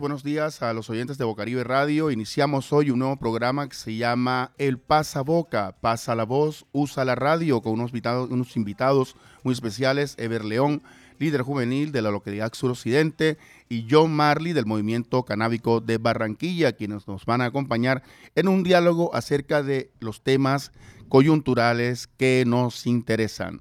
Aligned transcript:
buenos 0.00 0.24
días 0.24 0.62
a 0.62 0.72
los 0.72 0.88
oyentes 0.88 1.18
de 1.18 1.26
Bocaribe 1.26 1.62
Radio. 1.62 2.10
Iniciamos 2.10 2.72
hoy 2.72 2.90
un 2.90 3.00
nuevo 3.00 3.16
programa 3.16 3.68
que 3.68 3.76
se 3.76 3.96
llama 3.96 4.52
El 4.56 4.78
Pasa 4.78 5.20
Boca, 5.20 5.76
pasa 5.78 6.14
la 6.14 6.24
voz, 6.24 6.64
usa 6.72 7.04
la 7.04 7.14
radio 7.14 7.60
con 7.60 7.74
unos 7.74 7.90
invitados, 7.90 8.30
unos 8.30 8.56
invitados 8.56 9.14
muy 9.44 9.52
especiales, 9.52 10.14
Ever 10.16 10.42
León, 10.42 10.82
líder 11.18 11.42
juvenil 11.42 11.92
de 11.92 12.00
la 12.00 12.10
localidad 12.10 12.54
suroccidente, 12.54 13.36
y 13.68 13.86
John 13.90 14.12
Marley 14.12 14.54
del 14.54 14.64
movimiento 14.64 15.22
canábico 15.24 15.82
de 15.82 15.98
Barranquilla, 15.98 16.72
quienes 16.72 17.06
nos 17.06 17.26
van 17.26 17.42
a 17.42 17.46
acompañar 17.46 18.02
en 18.34 18.48
un 18.48 18.62
diálogo 18.62 19.14
acerca 19.14 19.62
de 19.62 19.90
los 20.00 20.22
temas 20.22 20.72
coyunturales 21.10 22.06
que 22.06 22.44
nos 22.46 22.86
interesan. 22.86 23.58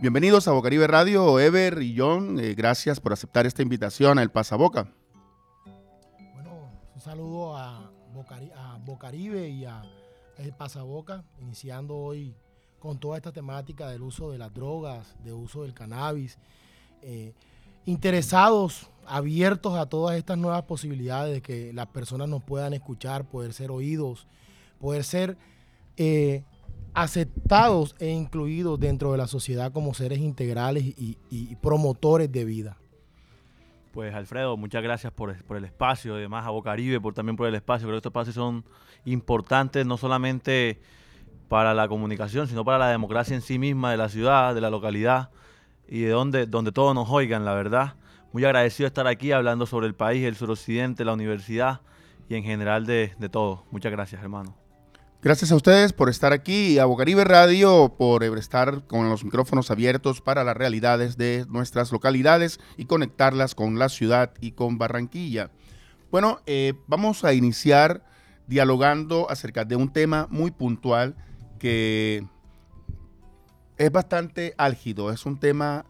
Bienvenidos 0.00 0.48
a 0.48 0.52
Bocaribe 0.52 0.86
Radio, 0.86 1.38
Ever 1.38 1.82
y 1.82 1.94
John. 1.94 2.40
Eh, 2.40 2.54
gracias 2.54 3.00
por 3.00 3.12
aceptar 3.12 3.44
esta 3.44 3.60
invitación 3.60 4.18
a 4.18 4.22
El 4.22 4.30
Pasaboca. 4.30 4.90
Bueno, 6.32 6.70
un 6.94 7.00
saludo 7.02 7.54
a, 7.54 7.92
Bocaribe 8.86 9.50
y 9.50 9.66
a 9.66 9.82
El 10.38 10.54
Pasaboca, 10.54 11.22
iniciando 11.38 11.98
hoy 11.98 12.34
con 12.78 12.98
toda 12.98 13.18
esta 13.18 13.30
temática 13.30 13.88
del 13.90 14.00
uso 14.00 14.30
de 14.30 14.38
las 14.38 14.54
drogas, 14.54 15.14
del 15.22 15.34
uso 15.34 15.64
del 15.64 15.74
cannabis. 15.74 16.38
Eh, 17.02 17.34
interesados, 17.84 18.88
abiertos 19.04 19.74
a 19.78 19.84
todas 19.84 20.16
estas 20.16 20.38
nuevas 20.38 20.62
posibilidades 20.62 21.34
de 21.34 21.42
que 21.42 21.74
las 21.74 21.88
personas 21.88 22.26
nos 22.26 22.42
puedan 22.42 22.72
escuchar, 22.72 23.26
poder 23.26 23.52
ser 23.52 23.70
oídos, 23.70 24.26
poder 24.78 25.04
ser 25.04 25.36
eh, 25.98 26.44
aceptados 26.94 27.94
e 27.98 28.08
incluidos 28.10 28.78
dentro 28.78 29.12
de 29.12 29.18
la 29.18 29.26
sociedad 29.26 29.72
como 29.72 29.94
seres 29.94 30.18
integrales 30.18 30.84
y, 30.84 31.56
promotores 31.56 32.30
de 32.30 32.44
vida. 32.44 32.76
Pues 33.92 34.14
Alfredo, 34.14 34.56
muchas 34.56 34.82
gracias 34.82 35.12
por, 35.12 35.30
el 35.30 35.64
espacio, 35.64 36.14
además 36.14 36.46
a 36.46 36.50
Bocaribe 36.50 37.00
por, 37.00 37.12
también 37.12 37.36
por 37.36 37.48
el 37.48 37.54
espacio. 37.54 37.86
Creo 37.86 37.94
que 37.94 37.98
estos 37.98 38.10
espacios 38.10 38.34
son 38.34 38.64
importantes 39.04 39.84
no 39.84 39.96
solamente 39.96 40.80
para 41.48 41.74
la 41.74 41.88
comunicación, 41.88 42.46
sino 42.46 42.64
para 42.64 42.78
la 42.78 42.88
democracia 42.88 43.34
en 43.34 43.42
sí 43.42 43.58
misma 43.58 43.90
de 43.90 43.96
la 43.96 44.08
ciudad, 44.08 44.54
de 44.54 44.60
la 44.60 44.70
localidad 44.70 45.30
y 45.88 46.02
de 46.02 46.10
donde, 46.10 46.46
donde 46.46 46.70
todos 46.70 46.94
nos 46.94 47.10
oigan, 47.10 47.44
la 47.44 47.54
verdad. 47.54 47.94
Muy 48.32 48.44
agradecido 48.44 48.84
de 48.84 48.88
estar 48.88 49.08
aquí 49.08 49.32
hablando 49.32 49.66
sobre 49.66 49.88
el 49.88 49.94
país, 49.94 50.24
el 50.24 50.36
suroccidente, 50.36 51.04
la 51.04 51.14
universidad 51.14 51.80
y 52.28 52.36
en 52.36 52.44
general 52.44 52.86
de, 52.86 53.12
de 53.18 53.28
todo. 53.28 53.64
Muchas 53.72 53.90
gracias, 53.90 54.22
hermano. 54.22 54.59
Gracias 55.22 55.52
a 55.52 55.56
ustedes 55.56 55.92
por 55.92 56.08
estar 56.08 56.32
aquí 56.32 56.78
a 56.78 56.86
Bocaribe 56.86 57.24
Radio 57.24 57.94
por 57.98 58.24
estar 58.24 58.86
con 58.86 59.10
los 59.10 59.22
micrófonos 59.22 59.70
abiertos 59.70 60.22
para 60.22 60.44
las 60.44 60.56
realidades 60.56 61.18
de 61.18 61.44
nuestras 61.50 61.92
localidades 61.92 62.58
y 62.78 62.86
conectarlas 62.86 63.54
con 63.54 63.78
la 63.78 63.90
ciudad 63.90 64.32
y 64.40 64.52
con 64.52 64.78
Barranquilla. 64.78 65.50
Bueno, 66.10 66.40
eh, 66.46 66.72
vamos 66.86 67.22
a 67.24 67.34
iniciar 67.34 68.02
dialogando 68.46 69.30
acerca 69.30 69.66
de 69.66 69.76
un 69.76 69.92
tema 69.92 70.26
muy 70.30 70.52
puntual 70.52 71.16
que 71.58 72.26
es 73.76 73.92
bastante 73.92 74.54
álgido, 74.56 75.12
es 75.12 75.26
un 75.26 75.38
tema 75.38 75.84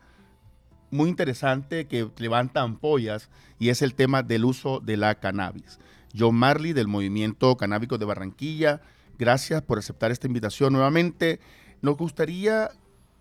muy 0.91 1.08
interesante 1.08 1.86
que 1.86 2.11
levanta 2.19 2.62
ampollas 2.62 3.31
y 3.61 3.69
es 3.69 3.81
el 3.81 3.95
tema 3.95 4.25
del 4.25 4.45
uso 4.45 4.81
de 4.81 4.97
la 4.97 5.14
cannabis. 5.20 5.78
John 6.19 6.34
Marley 6.34 6.73
del 6.73 6.89
Movimiento 6.89 7.56
Canábico 7.56 7.97
de 7.97 8.06
Barranquilla 8.06 8.81
Gracias 9.20 9.60
por 9.60 9.78
aceptar 9.78 10.10
esta 10.10 10.26
invitación 10.26 10.72
nuevamente. 10.72 11.40
Nos 11.82 11.98
gustaría 11.98 12.70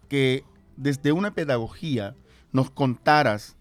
que 0.07 0.45
desde 0.77 1.11
una 1.11 1.33
pedagogía 1.33 2.15
nos 2.53 2.71
contaras 2.71 3.57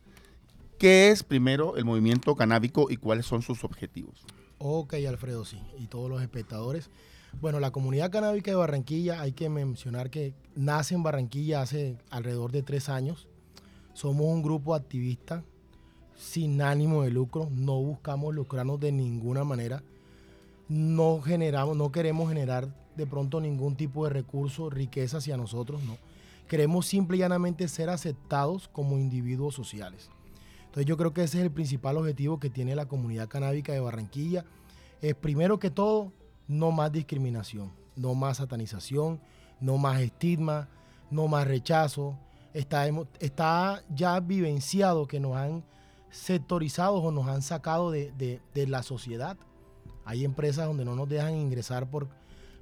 qué 0.79 1.11
es 1.11 1.25
primero 1.25 1.77
el 1.77 1.85
movimiento 1.85 2.37
canábico 2.37 2.93
y 2.93 2.97
cuáles 2.97 3.27
son 3.27 3.43
sus 3.43 3.65
objetivos. 3.65 4.25
Ok, 4.59 4.95
Alfredo, 5.09 5.45
sí, 5.45 5.61
y 5.81 5.89
todos 5.89 6.09
los 6.09 6.23
espectadores. 6.23 6.91
Bueno, 7.41 7.59
la 7.59 7.73
comunidad 7.73 8.13
canábica 8.13 8.53
de 8.53 8.57
Barranquilla, 8.57 9.21
hay 9.21 9.33
que 9.33 9.49
mencionar 9.49 10.09
que 10.09 10.33
nace 10.55 10.95
en 10.95 11.03
Barranquilla 11.03 11.63
hace 11.63 11.99
alrededor 12.09 12.53
de 12.53 12.63
tres 12.63 12.89
años. 12.89 13.27
Somos 13.95 14.27
un 14.27 14.45
grupo 14.45 14.77
activista 14.77 15.43
sin 16.17 16.63
ánimo 16.63 17.03
de 17.03 17.11
lucro, 17.11 17.49
no 17.51 17.83
buscamos 17.83 18.33
lucrarnos 18.33 18.79
de 18.79 18.93
ninguna 18.93 19.43
manera 19.43 19.83
no 20.69 21.21
generamos, 21.23 21.77
no 21.77 21.91
queremos 21.91 22.29
generar 22.29 22.69
de 22.97 23.07
pronto 23.07 23.41
ningún 23.41 23.77
tipo 23.77 24.05
de 24.05 24.11
recurso, 24.11 24.69
riqueza 24.69 25.19
hacia 25.19 25.37
nosotros, 25.37 25.83
no. 25.83 25.97
Queremos 26.47 26.87
simple 26.87 27.17
y 27.17 27.21
llanamente 27.21 27.69
ser 27.69 27.91
aceptados 27.91 28.69
como 28.69 28.99
individuos 28.99 29.55
sociales. 29.55 30.11
Entonces 30.61 30.87
yo 30.87 30.97
creo 30.97 31.13
que 31.13 31.23
ese 31.23 31.39
es 31.39 31.45
el 31.45 31.51
principal 31.51 31.97
objetivo 31.97 32.41
que 32.41 32.51
tiene 32.51 32.75
la 32.75 32.87
comunidad 32.87 33.29
canábica 33.29 33.73
de 33.73 33.81
Barranquilla. 33.81 34.45
Es 35.01 35.15
primero 35.15 35.59
que 35.59 35.71
todo, 35.71 36.13
no 36.47 36.71
más 36.71 36.91
discriminación, 36.93 37.71
no 37.97 38.15
más 38.15 38.39
satanización, 38.39 39.21
no 39.61 39.79
más 39.79 40.01
estigma, 40.01 40.69
no 41.11 41.29
más 41.29 41.47
rechazo. 41.47 42.19
Está, 42.55 42.87
está 43.21 43.83
ya 43.95 44.19
vivenciado 44.21 45.07
que 45.07 45.21
nos 45.21 45.37
han 45.37 45.63
sectorizado 46.11 46.97
o 46.97 47.13
nos 47.13 47.29
han 47.29 47.43
sacado 47.43 47.91
de 47.91 48.41
la 48.55 48.83
sociedad 48.83 49.37
hay 50.09 50.25
empresas 50.25 50.67
donde 50.67 50.87
no 50.87 50.97
nos 50.97 51.07
dejan 51.07 51.35
ingresar 51.35 51.91
por, 51.91 52.09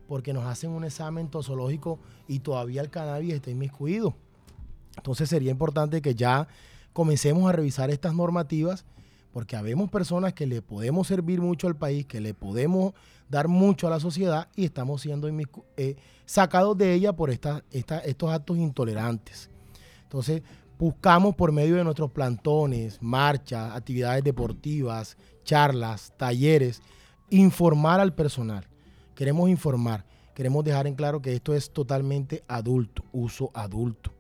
porque 0.09 0.33
nos 0.33 0.45
hacen 0.47 0.71
un 0.71 0.83
examen 0.83 1.29
tosológico 1.29 2.01
y 2.27 2.41
todavía 2.41 2.81
el 2.81 2.91
cannabis 2.91 3.35
está 3.35 3.53
inmiscuido. 3.53 4.17
Entonces 4.97 5.29
sería 5.29 5.53
importante 5.53 6.03
que 6.03 6.17
ya 6.17 6.49
comencemos 6.93 7.49
a 7.49 7.53
revisar 7.53 7.89
estas 7.91 8.15
normativas 8.15 8.85
porque 9.33 9.55
habemos 9.55 9.89
personas 9.91 10.33
que 10.33 10.45
le 10.45 10.61
podemos 10.61 11.07
servir 11.07 11.41
mucho 11.41 11.69
al 11.69 11.77
país, 11.77 12.05
que 12.05 12.21
le 12.21 12.35
podemos 12.35 12.95
dar 13.29 13.47
mucho 13.47 13.87
a 13.87 13.91
la 13.91 14.01
sociedad 14.01 14.49
y 14.57 14.65
estamos 14.65 15.03
siendo 15.03 15.29
eh, 15.77 15.97
sacados 16.25 16.77
de 16.77 16.95
ella 16.95 17.13
por 17.13 17.31
estos 17.31 17.63
actos 18.29 18.57
intolerantes. 18.59 19.51
Entonces, 20.03 20.43
buscamos 20.81 21.37
por 21.37 21.53
medio 21.53 21.77
de 21.77 21.85
nuestros 21.85 22.11
plantones, 22.11 22.99
marchas, 23.01 23.73
actividades 23.77 24.25
deportivas, 24.25 25.17
charlas, 25.45 26.13
talleres, 26.17 26.83
informar 27.31 28.01
al 28.01 28.15
personal. 28.15 28.67
Queremos 29.15 29.49
informar, 29.49 30.05
queremos 30.35 30.65
dejar 30.65 30.87
en 30.87 30.95
claro 30.95 31.23
que 31.23 31.35
esto 31.35 31.55
es 31.55 31.71
totalmente 31.71 32.45
adulto, 32.49 33.03
uso 33.13 33.51
adulto, 33.55 34.13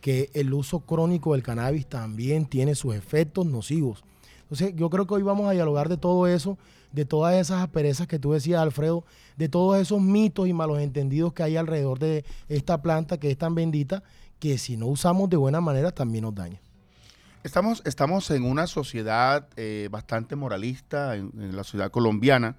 que 0.00 0.30
el 0.34 0.52
uso 0.52 0.80
crónico 0.80 1.32
del 1.32 1.42
cannabis 1.42 1.86
también 1.86 2.46
tiene 2.46 2.74
sus 2.74 2.94
efectos 2.94 3.46
nocivos. 3.46 4.04
Entonces 4.42 4.74
yo 4.76 4.90
creo 4.90 5.06
que 5.06 5.14
hoy 5.14 5.22
vamos 5.22 5.48
a 5.48 5.52
dialogar 5.52 5.88
de 5.88 5.96
todo 5.96 6.26
eso, 6.26 6.58
de 6.92 7.04
todas 7.04 7.34
esas 7.34 7.62
asperezas 7.62 8.06
que 8.06 8.18
tú 8.18 8.32
decías, 8.32 8.60
Alfredo, 8.60 9.04
de 9.36 9.48
todos 9.48 9.78
esos 9.78 10.00
mitos 10.00 10.46
y 10.46 10.52
malos 10.52 10.78
entendidos 10.78 11.32
que 11.32 11.42
hay 11.42 11.56
alrededor 11.56 11.98
de 11.98 12.24
esta 12.48 12.82
planta 12.82 13.18
que 13.18 13.30
es 13.30 13.38
tan 13.38 13.54
bendita, 13.54 14.02
que 14.38 14.58
si 14.58 14.76
no 14.76 14.86
usamos 14.86 15.30
de 15.30 15.36
buena 15.36 15.60
manera 15.60 15.90
también 15.90 16.22
nos 16.22 16.34
daña. 16.34 16.60
Estamos, 17.44 17.82
estamos 17.84 18.30
en 18.30 18.42
una 18.42 18.66
sociedad 18.66 19.46
eh, 19.56 19.88
bastante 19.90 20.34
moralista, 20.34 21.14
en, 21.14 21.54
la 21.54 21.62
sociedad 21.62 21.90
colombiana, 21.90 22.56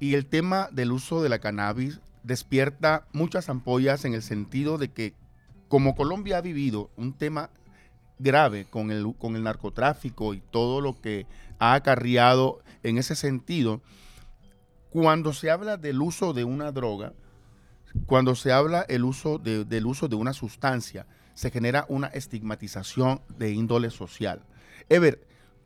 y 0.00 0.14
el 0.14 0.26
tema 0.26 0.68
del 0.72 0.90
uso 0.90 1.22
de 1.22 1.28
la 1.28 1.38
cannabis 1.38 2.00
despierta 2.24 3.06
muchas 3.12 3.48
ampollas 3.48 4.04
en 4.04 4.14
el 4.14 4.22
sentido 4.22 4.78
de 4.78 4.88
que 4.88 5.14
como 5.68 5.94
Colombia 5.94 6.38
ha 6.38 6.40
vivido 6.40 6.90
un 6.96 7.12
tema 7.12 7.50
grave 8.18 8.64
con 8.68 8.90
el, 8.90 9.14
con 9.16 9.36
el 9.36 9.44
narcotráfico 9.44 10.34
y 10.34 10.40
todo 10.40 10.80
lo 10.80 11.00
que 11.00 11.28
ha 11.60 11.74
acarreado 11.74 12.58
en 12.82 12.98
ese 12.98 13.14
sentido, 13.14 13.80
cuando 14.90 15.34
se 15.34 15.52
habla 15.52 15.76
del 15.76 16.02
uso 16.02 16.32
de 16.32 16.42
una 16.42 16.72
droga, 16.72 17.12
cuando 18.06 18.34
se 18.34 18.50
habla 18.50 18.84
el 18.88 19.04
uso 19.04 19.38
del 19.38 19.86
uso 19.86 20.08
de 20.08 20.16
una 20.16 20.32
sustancia, 20.32 21.06
se 21.36 21.50
genera 21.50 21.84
una 21.88 22.06
estigmatización 22.08 23.20
de 23.38 23.52
índole 23.52 23.90
social. 23.90 24.42
Ever, 24.88 25.20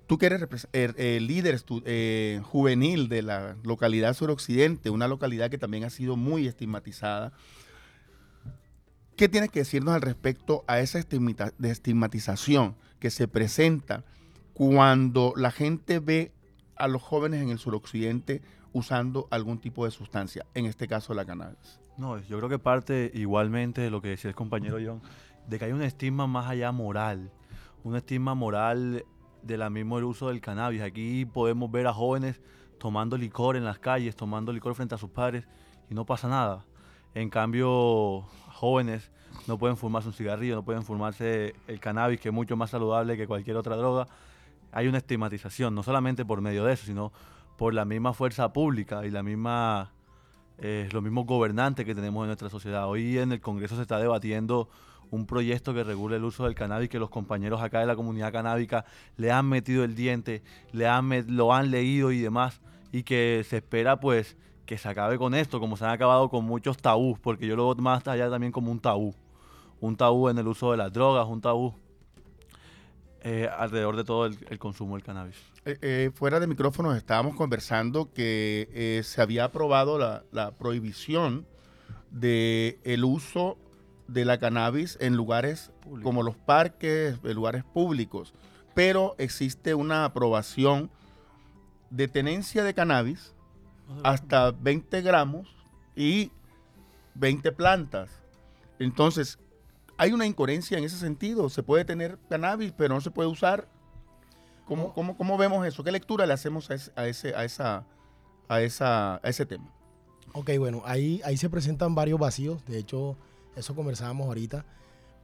tú 0.08 0.18
que 0.18 0.26
eres 0.26 0.68
el, 0.72 1.26
líder 1.28 1.62
eh, 1.84 2.40
juvenil 2.42 3.08
de 3.08 3.22
la 3.22 3.56
localidad 3.62 4.14
suroccidente, 4.14 4.90
una 4.90 5.06
localidad 5.06 5.48
que 5.48 5.58
también 5.58 5.84
ha 5.84 5.90
sido 5.90 6.16
muy 6.16 6.48
estigmatizada, 6.48 7.32
¿qué 9.16 9.28
tienes 9.28 9.50
que 9.50 9.60
decirnos 9.60 9.94
al 9.94 10.02
respecto 10.02 10.64
a 10.66 10.80
esa 10.80 10.98
estigmatización 10.98 12.74
que 12.98 13.10
se 13.10 13.28
presenta 13.28 14.04
cuando 14.52 15.32
la 15.36 15.52
gente 15.52 16.00
ve 16.00 16.32
a 16.74 16.88
los 16.88 17.00
jóvenes 17.00 17.42
en 17.42 17.50
el 17.50 17.60
suroccidente 17.60 18.42
usando 18.72 19.28
algún 19.30 19.60
tipo 19.60 19.84
de 19.84 19.92
sustancia, 19.92 20.44
en 20.54 20.66
este 20.66 20.88
caso 20.88 21.14
la 21.14 21.24
cannabis? 21.24 21.78
No, 21.96 22.18
yo 22.18 22.38
creo 22.38 22.48
que 22.48 22.58
parte 22.58 23.10
igualmente 23.14 23.82
de 23.82 23.90
lo 23.90 24.00
que 24.00 24.08
decía 24.08 24.30
el 24.30 24.34
compañero 24.34 24.78
John, 24.82 25.02
de 25.50 25.58
que 25.58 25.64
hay 25.66 25.72
un 25.72 25.82
estigma 25.82 26.26
más 26.28 26.48
allá 26.48 26.70
moral, 26.70 27.32
un 27.82 27.96
estigma 27.96 28.34
moral 28.34 29.04
de 29.42 29.58
la 29.58 29.68
mismo 29.68 29.98
el 29.98 30.04
uso 30.04 30.28
del 30.28 30.40
cannabis. 30.40 30.80
Aquí 30.80 31.24
podemos 31.24 31.70
ver 31.70 31.88
a 31.88 31.92
jóvenes 31.92 32.40
tomando 32.78 33.16
licor 33.16 33.56
en 33.56 33.64
las 33.64 33.80
calles, 33.80 34.14
tomando 34.14 34.52
licor 34.52 34.74
frente 34.76 34.94
a 34.94 34.98
sus 34.98 35.10
padres 35.10 35.48
y 35.90 35.94
no 35.94 36.06
pasa 36.06 36.28
nada. 36.28 36.64
En 37.14 37.28
cambio, 37.30 38.22
jóvenes 38.52 39.10
no 39.48 39.58
pueden 39.58 39.76
fumarse 39.76 40.08
un 40.08 40.14
cigarrillo, 40.14 40.54
no 40.54 40.64
pueden 40.64 40.84
fumarse 40.84 41.56
el 41.66 41.80
cannabis, 41.80 42.20
que 42.20 42.28
es 42.28 42.34
mucho 42.34 42.56
más 42.56 42.70
saludable 42.70 43.16
que 43.16 43.26
cualquier 43.26 43.56
otra 43.56 43.76
droga. 43.76 44.06
hay 44.72 44.86
una 44.86 44.98
estigmatización, 44.98 45.74
no 45.74 45.82
solamente 45.82 46.24
por 46.24 46.40
medio 46.40 46.64
de 46.64 46.74
eso, 46.74 46.86
sino 46.86 47.12
por 47.58 47.74
la 47.74 47.84
misma 47.84 48.12
fuerza 48.12 48.52
pública 48.52 49.04
y 49.04 49.10
la 49.10 49.24
misma, 49.24 49.90
eh, 50.60 50.88
los 50.92 51.02
mismos 51.02 51.26
gobernantes 51.26 51.86
que 51.86 51.94
tenemos 51.94 52.22
en 52.22 52.28
nuestra 52.28 52.50
sociedad. 52.50 52.88
Hoy 52.88 53.18
en 53.18 53.32
el 53.32 53.40
Congreso 53.40 53.76
se 53.76 53.82
está 53.82 53.98
debatiendo 53.98 54.68
un 55.10 55.26
proyecto 55.26 55.74
que 55.74 55.82
regule 55.82 56.16
el 56.16 56.24
uso 56.24 56.44
del 56.44 56.54
cannabis, 56.54 56.88
que 56.88 56.98
los 56.98 57.10
compañeros 57.10 57.62
acá 57.62 57.80
de 57.80 57.86
la 57.86 57.96
comunidad 57.96 58.32
canábica 58.32 58.84
le 59.16 59.32
han 59.32 59.48
metido 59.48 59.84
el 59.84 59.94
diente, 59.94 60.42
le 60.72 60.86
han 60.86 61.10
lo 61.34 61.52
han 61.52 61.70
leído 61.70 62.12
y 62.12 62.20
demás, 62.20 62.60
y 62.92 63.02
que 63.02 63.44
se 63.48 63.56
espera 63.56 63.98
pues 63.98 64.36
que 64.66 64.78
se 64.78 64.88
acabe 64.88 65.18
con 65.18 65.34
esto, 65.34 65.58
como 65.58 65.76
se 65.76 65.84
han 65.84 65.90
acabado 65.90 66.28
con 66.28 66.44
muchos 66.44 66.76
tabús, 66.76 67.18
porque 67.18 67.46
yo 67.46 67.56
lo 67.56 67.74
veo 67.74 67.82
más 67.82 68.06
allá 68.06 68.30
también 68.30 68.52
como 68.52 68.70
un 68.70 68.78
tabú, 68.78 69.14
un 69.80 69.96
tabú 69.96 70.28
en 70.28 70.38
el 70.38 70.46
uso 70.46 70.70
de 70.70 70.76
las 70.76 70.92
drogas, 70.92 71.26
un 71.26 71.40
tabú 71.40 71.74
eh, 73.22 73.48
alrededor 73.56 73.96
de 73.96 74.04
todo 74.04 74.26
el, 74.26 74.58
consumo 74.58 74.96
del 74.96 75.04
cannabis. 75.04 75.36
Eh, 75.64 75.76
eh, 75.82 76.10
fuera 76.14 76.40
de 76.40 76.46
micrófonos 76.46 76.96
estábamos 76.96 77.36
conversando 77.36 78.12
que 78.12 79.00
se 79.04 79.20
había 79.20 79.44
aprobado 79.44 79.98
la, 79.98 80.24
la 80.32 80.52
prohibición 80.52 81.46
del 82.10 82.78
el 82.84 83.04
uso 83.04 83.58
de 84.08 84.24
la 84.24 84.38
cannabis 84.38 84.96
en 85.00 85.16
lugares 85.16 85.70
como 86.02 86.22
los 86.22 86.34
parques, 86.36 87.18
en 87.22 87.34
lugares 87.34 87.62
públicos, 87.62 88.32
pero 88.74 89.14
existe 89.18 89.74
una 89.74 90.04
aprobación 90.04 90.90
de 91.90 92.08
tenencia 92.08 92.64
de 92.64 92.74
cannabis 92.74 93.34
hasta 94.02 94.50
20 94.52 95.02
gramos 95.02 95.48
y 95.94 96.30
20 97.14 97.52
plantas. 97.52 98.10
Entonces, 98.78 99.38
hay 100.00 100.12
una 100.12 100.24
incoherencia 100.24 100.78
en 100.78 100.84
ese 100.84 100.96
sentido. 100.96 101.50
Se 101.50 101.62
puede 101.62 101.84
tener 101.84 102.18
cannabis, 102.30 102.72
pero 102.72 102.94
no 102.94 103.02
se 103.02 103.10
puede 103.10 103.28
usar. 103.28 103.68
¿Cómo, 104.64 104.94
cómo, 104.94 105.36
vemos 105.36 105.66
eso? 105.66 105.84
¿Qué 105.84 105.92
lectura 105.92 106.24
le 106.24 106.32
hacemos 106.32 106.70
a 106.70 106.74
ese, 106.74 106.90
a 106.96 107.06
ese, 107.06 107.34
a 107.34 107.44
esa, 107.44 107.84
a 108.48 108.62
esa, 108.62 109.16
a 109.16 109.28
ese 109.28 109.44
tema? 109.44 109.70
Ok, 110.32 110.52
bueno, 110.58 110.80
ahí, 110.86 111.20
ahí 111.22 111.36
se 111.36 111.50
presentan 111.50 111.94
varios 111.94 112.18
vacíos. 112.18 112.64
De 112.64 112.78
hecho, 112.78 113.18
eso 113.56 113.74
conversábamos 113.74 114.26
ahorita. 114.26 114.64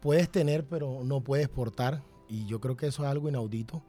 Puedes 0.02 0.28
tener, 0.28 0.66
pero 0.66 1.00
no 1.04 1.22
puedes 1.22 1.48
portar. 1.48 2.02
Y 2.28 2.44
yo 2.44 2.60
creo 2.60 2.76
que 2.76 2.88
eso 2.88 3.02
es 3.04 3.08
algo 3.08 3.30
inaudito. 3.30 3.82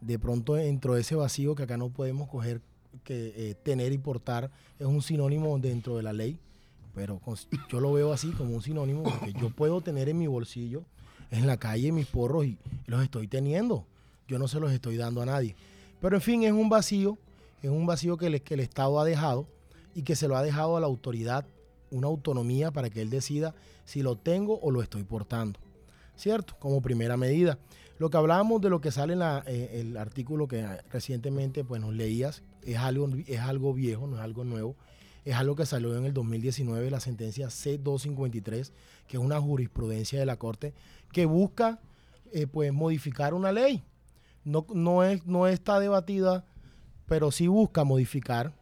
De 0.00 0.18
pronto 0.18 0.56
entró 0.56 0.96
ese 0.96 1.14
vacío 1.14 1.54
que 1.54 1.64
acá 1.64 1.76
no 1.76 1.90
podemos 1.90 2.30
coger, 2.30 2.62
que 3.04 3.34
eh, 3.36 3.54
tener 3.62 3.92
y 3.92 3.98
portar 3.98 4.50
es 4.78 4.86
un 4.86 5.02
sinónimo 5.02 5.58
dentro 5.58 5.98
de 5.98 6.02
la 6.04 6.14
ley. 6.14 6.40
Pero 6.94 7.20
yo 7.68 7.80
lo 7.80 7.92
veo 7.92 8.12
así 8.12 8.30
como 8.32 8.54
un 8.54 8.62
sinónimo 8.62 9.02
porque 9.02 9.32
yo 9.32 9.50
puedo 9.50 9.80
tener 9.80 10.08
en 10.08 10.18
mi 10.18 10.26
bolsillo, 10.26 10.84
en 11.30 11.46
la 11.46 11.56
calle, 11.56 11.92
mis 11.92 12.06
porros 12.06 12.44
y, 12.46 12.58
los 12.86 13.02
estoy 13.02 13.28
teniendo. 13.28 13.86
Yo 14.28 14.38
no 14.38 14.48
se 14.48 14.60
los 14.60 14.72
estoy 14.72 14.96
dando 14.96 15.22
a 15.22 15.26
nadie. 15.26 15.56
Pero 16.00 16.16
en 16.16 16.22
fin, 16.22 16.42
es 16.42 16.52
un 16.52 16.68
vacío, 16.68 17.18
es 17.62 17.70
un 17.70 17.86
vacío 17.86 18.16
que, 18.16 18.40
que 18.40 18.54
el 18.54 18.60
Estado 18.60 19.00
ha 19.00 19.04
dejado 19.04 19.46
y 19.94 20.02
que 20.02 20.16
se 20.16 20.28
lo 20.28 20.36
ha 20.36 20.42
dejado 20.42 20.76
a 20.76 20.80
la 20.80 20.86
autoridad 20.86 21.44
una 21.90 22.08
autonomía 22.08 22.70
para 22.70 22.90
que 22.90 23.02
él 23.02 23.10
decida 23.10 23.54
si 23.84 24.02
lo 24.02 24.16
tengo 24.16 24.58
o 24.60 24.70
lo 24.70 24.82
estoy 24.82 25.04
portando. 25.04 25.60
¿Cierto? 26.16 26.56
Como 26.58 26.82
primera 26.82 27.16
medida. 27.16 27.58
Lo 27.98 28.10
que 28.10 28.16
hablábamos 28.16 28.60
de 28.60 28.70
lo 28.70 28.80
que 28.80 28.90
sale 28.90 29.14
en 29.14 29.22
eh, 29.22 29.80
el 29.80 29.96
artículo 29.96 30.48
que 30.48 30.66
recientemente 30.90 31.64
pues, 31.64 31.80
nos 31.80 31.94
leías 31.94 32.42
es 32.62 32.76
algo, 32.78 33.08
es 33.26 33.40
algo 33.40 33.72
viejo, 33.74 34.06
no 34.06 34.16
es 34.16 34.22
algo 34.22 34.44
nuevo. 34.44 34.76
Es 35.24 35.34
algo 35.36 35.54
que 35.54 35.66
salió 35.66 35.96
en 35.96 36.04
el 36.04 36.12
2019, 36.12 36.90
la 36.90 37.00
sentencia 37.00 37.46
C253, 37.48 38.72
que 39.06 39.16
es 39.16 39.22
una 39.22 39.40
jurisprudencia 39.40 40.18
de 40.18 40.26
la 40.26 40.36
Corte 40.36 40.74
que 41.12 41.26
busca 41.26 41.80
eh, 42.32 42.46
pues, 42.46 42.72
modificar 42.72 43.34
una 43.34 43.52
ley. 43.52 43.84
No, 44.44 44.66
no, 44.74 45.04
es, 45.04 45.24
no 45.26 45.46
está 45.46 45.78
debatida, 45.78 46.44
pero 47.06 47.30
sí 47.30 47.46
busca 47.46 47.84
modificar 47.84 48.52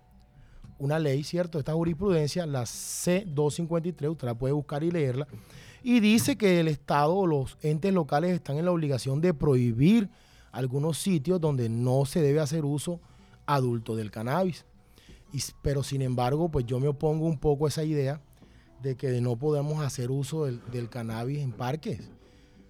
una 0.79 0.99
ley, 0.99 1.25
¿cierto? 1.25 1.59
Esta 1.59 1.73
jurisprudencia, 1.73 2.47
la 2.47 2.63
C253, 2.63 4.11
usted 4.11 4.27
la 4.27 4.35
puede 4.35 4.53
buscar 4.53 4.83
y 4.83 4.91
leerla, 4.91 5.29
y 5.83 6.01
dice 6.01 6.37
que 6.37 6.61
el 6.61 6.69
Estado 6.69 7.15
o 7.15 7.27
los 7.27 7.57
entes 7.63 7.93
locales 7.93 8.33
están 8.33 8.59
en 8.59 8.65
la 8.65 8.73
obligación 8.73 9.21
de 9.21 9.33
prohibir 9.33 10.11
algunos 10.53 10.99
sitios 10.99 11.41
donde 11.41 11.69
no 11.69 12.05
se 12.05 12.21
debe 12.21 12.41
hacer 12.41 12.65
uso 12.65 13.01
adulto 13.47 13.97
del 13.97 14.11
cannabis. 14.11 14.65
Pero 15.63 15.83
sin 15.83 16.03
embargo, 16.03 16.51
pues 16.51 16.67
yo 16.67 16.81
me 16.81 16.89
opongo 16.89 17.27
un 17.27 17.39
poco 17.39 17.67
a 17.67 17.69
esa 17.69 17.85
idea 17.85 18.21
de 18.83 18.97
que 18.97 19.21
no 19.21 19.37
podamos 19.37 19.85
hacer 19.85 20.11
uso 20.11 20.47
del, 20.47 20.61
del 20.71 20.89
cannabis 20.89 21.41
en 21.41 21.53
parques, 21.53 22.11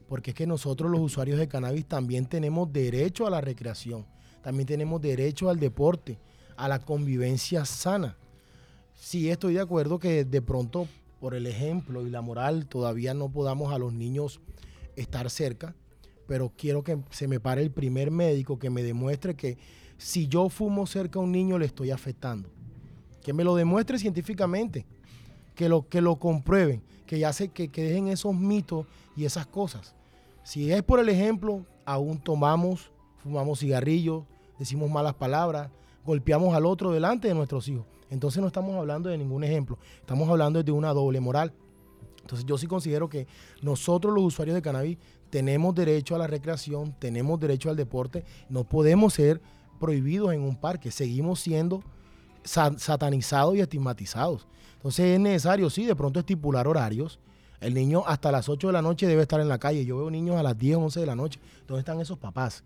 porque 0.09 0.31
es 0.31 0.37
que 0.37 0.47
nosotros 0.47 0.91
los 0.91 1.01
usuarios 1.01 1.39
de 1.39 1.49
cannabis 1.49 1.87
también 1.87 2.27
tenemos 2.27 2.73
derecho 2.73 3.27
a 3.27 3.31
la 3.31 3.41
recreación, 3.41 4.07
también 4.43 4.67
tenemos 4.67 5.01
derecho 5.01 5.51
al 5.51 5.61
deporte, 5.61 6.19
a 6.57 6.69
la 6.69 6.81
convivencia 6.81 7.65
sana. 7.65 8.17
Sí 8.95 9.31
estoy 9.31 9.55
de 9.55 9.61
acuerdo 9.61 9.99
que 9.99 10.25
de 10.25 10.43
pronto 10.43 10.87
por 11.21 11.35
el 11.35 11.47
ejemplo 11.47 12.07
y 12.07 12.11
la 12.11 12.23
moral 12.23 12.67
todavía 12.67 13.15
no 13.15 13.31
podamos 13.31 13.73
a 13.73 13.79
los 13.79 13.93
niños 13.93 14.41
estar 14.97 15.31
cerca, 15.31 15.75
pero 16.27 16.53
quiero 16.57 16.83
que 16.83 16.99
se 17.11 17.29
me 17.29 17.41
pare 17.41 17.63
el 17.63 17.71
primer 17.71 18.11
médico 18.11 18.59
que 18.59 18.71
me 18.71 18.83
demuestre 18.83 19.37
que 19.37 19.59
si 20.01 20.29
yo 20.29 20.49
fumo 20.49 20.87
cerca 20.87 21.19
a 21.19 21.23
un 21.23 21.31
niño 21.31 21.59
le 21.59 21.67
estoy 21.67 21.91
afectando. 21.91 22.49
Que 23.23 23.35
me 23.35 23.45
lo 23.45 23.55
demuestre 23.55 23.99
científicamente, 23.99 24.87
que 25.55 25.69
lo, 25.69 25.87
que 25.87 26.01
lo 26.01 26.17
comprueben, 26.17 26.83
que 27.07 27.19
ya 27.19 27.33
que, 27.33 27.69
que 27.69 27.83
dejen 27.83 28.09
esos 28.09 28.35
mitos 28.35 28.87
y 29.15 29.27
esas 29.27 29.47
cosas. 29.47 29.95
Si 30.43 30.73
es 30.73 30.83
por 30.83 31.01
el 31.01 31.11
ejemplo, 31.11 31.67
aún 31.85 32.19
tomamos, 32.19 32.91
fumamos 33.23 33.61
cigarrillos, 33.61 34.25
decimos 34.59 34.91
malas 34.91 35.15
palabras, 35.15 35.71
golpeamos 36.03 36.55
al 36.55 36.65
otro 36.65 36.93
delante 36.93 37.29
de 37.29 37.35
nuestros 37.35 37.69
hijos. 37.69 37.85
Entonces 38.09 38.41
no 38.41 38.47
estamos 38.47 38.75
hablando 38.77 39.11
de 39.11 39.19
ningún 39.19 39.45
ejemplo, 39.45 39.79
estamos 40.01 40.31
hablando 40.31 40.63
de 40.63 40.73
una 40.73 40.95
doble 40.95 41.21
moral. 41.21 41.53
Entonces 42.23 42.47
yo 42.47 42.57
sí 42.57 42.67
considero 42.67 43.11
que 43.11 43.27
nosotros 43.61 44.15
los 44.15 44.25
usuarios 44.25 44.55
de 44.55 44.63
cannabis 44.63 44.97
tenemos 45.29 45.75
derecho 45.75 46.15
a 46.15 46.19
la 46.19 46.27
recreación, 46.27 46.95
tenemos 46.99 47.39
derecho 47.39 47.69
al 47.69 47.77
deporte, 47.77 48.25
no 48.49 48.65
podemos 48.65 49.13
ser 49.13 49.43
prohibidos 49.81 50.33
en 50.33 50.43
un 50.43 50.55
parque, 50.55 50.93
seguimos 50.93 51.41
siendo 51.41 51.83
satanizados 52.45 53.57
y 53.57 53.61
estigmatizados. 53.61 54.47
Entonces 54.77 55.07
es 55.07 55.21
necesario, 55.21 55.69
sí, 55.69 55.85
de 55.85 55.97
pronto 55.97 56.21
estipular 56.21 56.69
horarios. 56.69 57.19
El 57.61 57.75
niño 57.75 58.05
hasta 58.07 58.31
las 58.31 58.49
8 58.49 58.69
de 58.69 58.73
la 58.73 58.83
noche 58.83 59.07
debe 59.07 59.23
estar 59.23 59.41
en 59.41 59.49
la 59.49 59.59
calle. 59.59 59.85
Yo 59.85 59.99
veo 59.99 60.11
niños 60.11 60.37
a 60.37 60.43
las 60.43 60.57
10, 60.57 60.77
11 60.77 61.01
de 61.01 61.07
la 61.07 61.15
noche. 61.15 61.41
¿Dónde 61.67 61.81
están 61.81 62.01
esos 62.01 62.19
papás? 62.19 62.63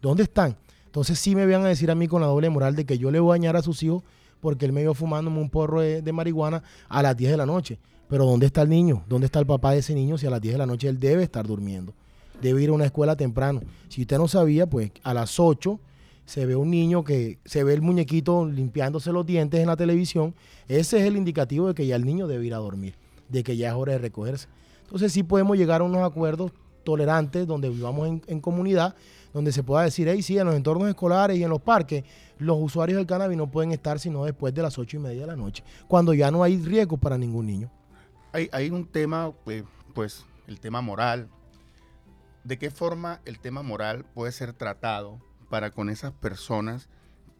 ¿Dónde 0.00 0.24
están? 0.24 0.56
Entonces 0.86 1.18
sí 1.18 1.36
me 1.36 1.46
van 1.46 1.64
a 1.64 1.68
decir 1.68 1.90
a 1.90 1.94
mí 1.94 2.08
con 2.08 2.20
la 2.20 2.26
doble 2.26 2.50
moral 2.50 2.74
de 2.74 2.84
que 2.84 2.98
yo 2.98 3.10
le 3.10 3.20
voy 3.20 3.30
a 3.30 3.34
dañar 3.34 3.56
a 3.56 3.62
sus 3.62 3.82
hijos 3.82 4.02
porque 4.40 4.66
él 4.66 4.72
me 4.72 4.82
vio 4.82 4.94
fumándome 4.94 5.38
un 5.38 5.48
porro 5.48 5.80
de, 5.80 6.12
marihuana 6.12 6.64
a 6.88 7.02
las 7.02 7.16
10 7.16 7.30
de 7.30 7.36
la 7.36 7.46
noche. 7.46 7.78
Pero 8.08 8.26
¿dónde 8.26 8.46
está 8.46 8.62
el 8.62 8.68
niño? 8.68 9.04
¿Dónde 9.08 9.26
está 9.26 9.38
el 9.38 9.46
papá 9.46 9.70
de 9.70 9.78
ese 9.78 9.94
niño 9.94 10.18
si 10.18 10.26
a 10.26 10.30
las 10.30 10.40
10 10.40 10.54
de 10.54 10.58
la 10.58 10.66
noche 10.66 10.88
él 10.88 10.98
debe 10.98 11.22
estar 11.22 11.46
durmiendo? 11.46 11.94
Debe 12.40 12.60
ir 12.60 12.70
a 12.70 12.72
una 12.72 12.84
escuela 12.84 13.14
temprano. 13.14 13.62
Si 13.88 14.02
usted 14.02 14.18
no 14.18 14.26
sabía, 14.26 14.66
pues 14.68 14.90
a 15.04 15.14
las 15.14 15.38
8 15.38 15.78
se 16.24 16.46
ve 16.46 16.56
un 16.56 16.70
niño 16.70 17.04
que 17.04 17.38
se 17.44 17.64
ve 17.64 17.74
el 17.74 17.82
muñequito 17.82 18.46
limpiándose 18.46 19.12
los 19.12 19.26
dientes 19.26 19.60
en 19.60 19.66
la 19.66 19.76
televisión. 19.76 20.34
Ese 20.68 20.98
es 20.98 21.04
el 21.04 21.16
indicativo 21.16 21.68
de 21.68 21.74
que 21.74 21.86
ya 21.86 21.96
el 21.96 22.04
niño 22.04 22.26
debe 22.26 22.46
ir 22.46 22.54
a 22.54 22.58
dormir, 22.58 22.94
de 23.28 23.42
que 23.42 23.56
ya 23.56 23.70
es 23.70 23.74
hora 23.74 23.92
de 23.92 23.98
recogerse. 23.98 24.48
Entonces 24.82 25.12
sí 25.12 25.22
podemos 25.22 25.56
llegar 25.56 25.80
a 25.80 25.84
unos 25.84 26.02
acuerdos 26.02 26.52
tolerantes 26.84 27.46
donde 27.46 27.70
vivamos 27.70 28.20
en, 28.26 28.40
comunidad 28.40 28.94
donde 29.32 29.52
se 29.52 29.62
pueda 29.62 29.84
decir, 29.84 30.08
hey, 30.08 30.20
sí, 30.20 30.36
en 30.36 30.46
los 30.46 30.54
entornos 30.54 30.88
escolares 30.88 31.38
y 31.38 31.44
en 31.44 31.48
los 31.48 31.62
parques, 31.62 32.04
los 32.38 32.58
usuarios 32.60 32.98
del 32.98 33.06
cannabis 33.06 33.38
no 33.38 33.50
pueden 33.50 33.72
estar 33.72 33.98
sino 33.98 34.24
después 34.24 34.52
de 34.52 34.60
las 34.60 34.76
ocho 34.78 34.98
y 34.98 35.00
media 35.00 35.22
de 35.22 35.26
la 35.28 35.36
noche, 35.36 35.64
cuando 35.88 36.12
ya 36.12 36.30
no 36.30 36.42
hay 36.42 36.58
riesgo 36.58 36.98
para 36.98 37.16
ningún 37.16 37.46
niño. 37.46 37.70
Hay, 38.32 38.50
hay 38.52 38.68
un 38.68 38.84
tema, 38.84 39.32
pues, 39.44 39.64
pues, 39.94 40.26
el 40.46 40.60
tema 40.60 40.82
moral. 40.82 41.28
¿De 42.44 42.58
qué 42.58 42.70
forma 42.70 43.20
el 43.24 43.38
tema 43.38 43.62
moral 43.62 44.04
puede 44.12 44.32
ser 44.32 44.52
tratado 44.52 45.20
para 45.52 45.70
con 45.70 45.90
esas 45.90 46.14
personas 46.14 46.88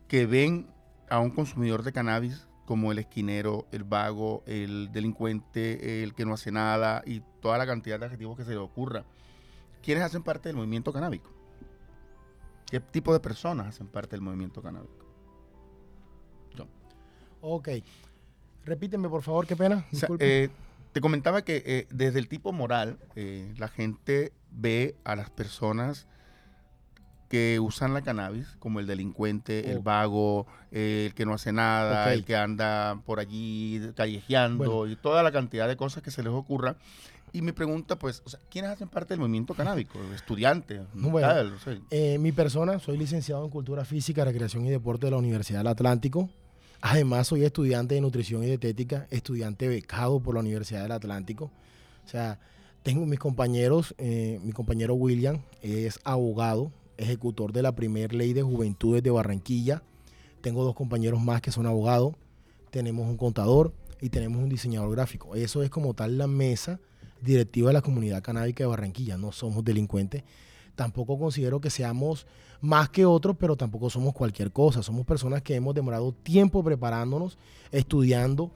que 0.07 0.26
ven 0.26 0.66
a 1.09 1.19
un 1.19 1.31
consumidor 1.31 1.83
de 1.83 1.95
cannabis 1.95 2.47
como 2.66 2.92
el 2.92 2.99
esquinero, 2.99 3.66
el 3.73 3.85
vago, 3.85 4.42
el 4.47 4.92
delincuente, 4.92 6.02
el 6.02 6.12
que 6.12 6.26
no 6.26 6.35
hace 6.35 6.52
nada 6.52 7.02
y 7.07 7.23
toda 7.40 7.57
la 7.57 7.64
cantidad 7.64 7.99
de 7.99 8.04
adjetivos 8.04 8.37
que 8.37 8.45
se 8.45 8.50
le 8.50 8.59
ocurra? 8.59 9.07
¿Quiénes 9.83 10.04
hacen 10.04 10.23
parte 10.23 10.50
del 10.50 10.57
movimiento 10.57 10.92
canábico? 10.92 11.31
¿Qué 12.71 12.81
tipo 12.81 13.14
de 13.14 13.21
personas 13.21 13.69
hacen 13.69 13.87
parte 13.87 14.11
del 14.11 14.21
movimiento 14.21 14.61
canábico? 14.61 15.07
Ok. 17.40 17.71
Repíteme, 18.66 19.09
por 19.09 19.23
favor, 19.23 19.47
qué 19.47 19.57
pena. 19.57 19.87
Eh, 20.19 20.50
te 20.92 21.00
comentaba 21.00 21.47
que 21.47 21.62
eh, 21.64 21.87
desde 21.90 22.19
el 22.19 22.28
tipo 22.28 22.52
moral, 22.52 22.99
eh, 23.16 23.54
la 23.57 23.69
gente 23.69 24.35
ve 24.50 24.97
a 25.02 25.16
las 25.16 25.31
personas 25.31 26.07
que 27.33 27.59
usan 27.61 27.95
la 27.95 28.03
cannabis, 28.03 28.47
como 28.59 28.79
el 28.79 28.87
delincuente, 28.87 29.71
el 29.71 29.79
vago, 29.79 30.47
el 30.71 31.15
que 31.15 31.25
no 31.25 31.33
hace 31.33 31.51
nada, 31.51 32.12
el 32.12 32.27
que 32.27 32.37
anda 32.37 33.01
por 33.07 33.21
allí 33.21 33.81
callejeando 33.97 34.87
y 34.87 34.97
toda 34.97 35.23
la 35.23 35.33
cantidad 35.33 35.67
de 35.67 35.75
cosas 35.75 36.03
que 36.03 36.11
se 36.11 36.23
les 36.23 36.31
ocurra, 36.31 36.77
Y 37.33 37.41
mi 37.41 37.53
pregunta, 37.53 37.97
pues, 37.99 38.21
o 38.27 38.29
sea, 38.29 38.39
¿quiénes 38.51 38.73
hacen 38.73 38.89
parte 38.89 39.15
del 39.15 39.21
movimiento 39.21 39.55
canábico? 39.55 39.99
¿Estudiantes? 40.15 40.83
Bueno, 40.93 41.27
tal, 41.27 41.55
o 41.55 41.59
sea, 41.59 41.79
Eh, 41.89 42.19
mi 42.19 42.33
persona, 42.33 42.79
soy 42.79 42.99
licenciado 42.99 43.43
en 43.43 43.51
Cultura 43.51 43.87
Física, 43.87 44.27
Recreación 44.27 44.67
y 44.67 44.71
Deporte 44.71 45.07
de 45.07 45.12
la 45.12 45.17
Universidad 45.17 45.61
del 45.61 45.69
Atlántico. 45.69 46.29
Además, 46.83 47.29
soy 47.29 47.45
estudiante 47.45 47.95
de 47.95 48.03
Nutrición 48.03 48.43
y 48.43 48.47
Dietética, 48.49 49.07
estudiante 49.11 49.69
becado 49.69 50.21
por 50.21 50.35
la 50.35 50.41
Universidad 50.41 50.83
del 50.83 50.93
Atlántico. 50.93 51.51
O 52.05 52.09
sea, 52.11 52.39
tengo 52.83 53.07
mis 53.07 53.19
compañeros, 53.19 53.95
eh, 53.97 54.39
mi 54.43 54.53
compañero 54.53 54.93
William 54.93 55.41
es 55.62 55.99
abogado, 56.05 56.71
ejecutor 56.97 57.53
de 57.53 57.63
la 57.63 57.73
primer 57.73 58.15
ley 58.15 58.33
de 58.33 58.43
juventudes 58.43 59.03
de 59.03 59.11
Barranquilla. 59.11 59.83
Tengo 60.41 60.65
dos 60.65 60.75
compañeros 60.75 61.21
más 61.21 61.41
que 61.41 61.53
son 61.53 61.67
abogados. 61.67 62.15
Tenemos 62.71 63.07
un 63.07 63.17
contador 63.17 63.73
y 64.01 64.09
tenemos 64.09 64.43
un 64.43 64.49
diseñador 64.49 64.91
gráfico. 64.91 65.35
Eso 65.35 65.63
es 65.63 65.71
como 65.71 65.95
tal 65.95 66.19
la 66.19 66.27
mesa 66.27 66.81
directiva 67.21 67.69
de 67.69 67.75
la 67.75 67.83
comunidad 67.83 68.23
canábica 68.23 68.65
de 68.65 68.69
Barranquilla. 68.69 69.17
No 69.17 69.33
somos 69.33 69.65
delincuentes. 69.65 70.25
Tampoco 70.75 71.19
considero 71.19 71.61
que 71.61 71.71
seamos 71.71 72.27
más 72.61 72.89
que 72.89 73.05
otros, 73.05 73.37
pero 73.39 73.57
tampoco 73.57 73.91
somos 73.91 74.15
cualquier 74.15 74.53
cosa. 74.53 74.83
Somos 74.83 75.07
personas 75.07 75.43
que 75.43 75.55
hemos 75.55 75.75
demorado 75.75 76.13
tiempo 76.13 76.65
preparándonos, 76.65 77.39
estudiando, 77.71 78.51